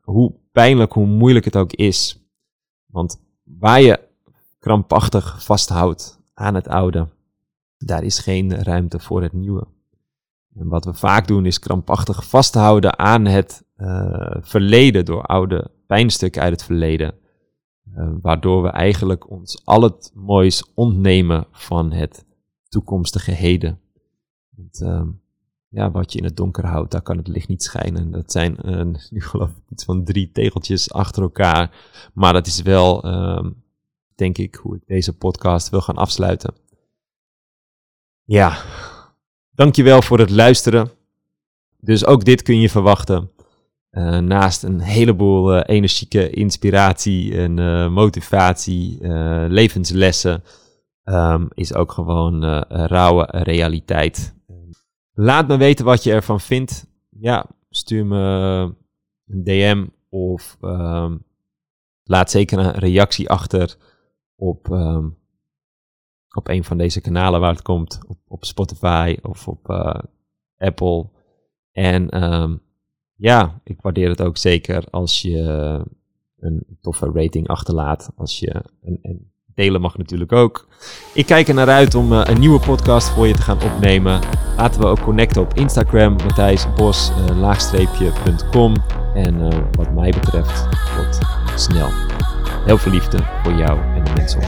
[0.00, 2.20] Hoe pijnlijk, hoe moeilijk het ook is.
[2.86, 4.00] Want waar je
[4.58, 7.08] krampachtig vasthoudt aan het oude,
[7.78, 9.66] daar is geen ruimte voor het nieuwe.
[10.54, 16.42] En wat we vaak doen is krampachtig vasthouden aan het uh, verleden door oude pijnstukken
[16.42, 17.14] uit het verleden.
[17.96, 22.24] Uh, waardoor we eigenlijk ons al het moois ontnemen van het
[22.68, 23.81] toekomstige heden.
[24.82, 25.02] Uh,
[25.68, 28.10] ja, wat je in het donker houdt, daar kan het licht niet schijnen.
[28.10, 31.76] Dat zijn uh, nu geloof ik iets van drie tegeltjes achter elkaar.
[32.14, 33.50] Maar dat is wel, ehm,
[34.14, 36.54] denk ik, hoe ik deze podcast wil gaan afsluiten.
[38.24, 38.56] Ja,
[39.54, 40.90] Dankjewel voor het luisteren.
[41.80, 43.30] Dus ook dit kun je verwachten.
[43.90, 48.98] Uh, naast een heleboel uh, energieke inspiratie en motivatie,
[49.48, 50.42] levenslessen,
[51.04, 54.34] um, is ook gewoon rauwe realiteit.
[55.14, 56.86] Laat me weten wat je ervan vindt.
[57.08, 58.16] Ja, stuur me
[59.26, 61.24] een DM of um,
[62.02, 63.76] laat zeker een reactie achter
[64.36, 65.18] op um,
[66.34, 68.00] op een van deze kanalen waar het komt.
[68.06, 70.00] Op, op Spotify of op uh,
[70.56, 71.08] Apple.
[71.72, 72.62] En um,
[73.14, 75.38] ja, ik waardeer het ook zeker als je
[76.38, 78.12] een toffe rating achterlaat.
[78.16, 80.66] Als je een, een Delen mag natuurlijk ook.
[81.14, 84.20] Ik kijk er naar uit om een nieuwe podcast voor je te gaan opnemen.
[84.56, 88.74] Laten we ook connecten op Instagram, matthijsbos-laagstreepje.com.
[89.14, 91.18] En wat mij betreft, tot
[91.60, 91.88] snel.
[92.64, 94.46] Heel veel liefde voor jou en de mensen om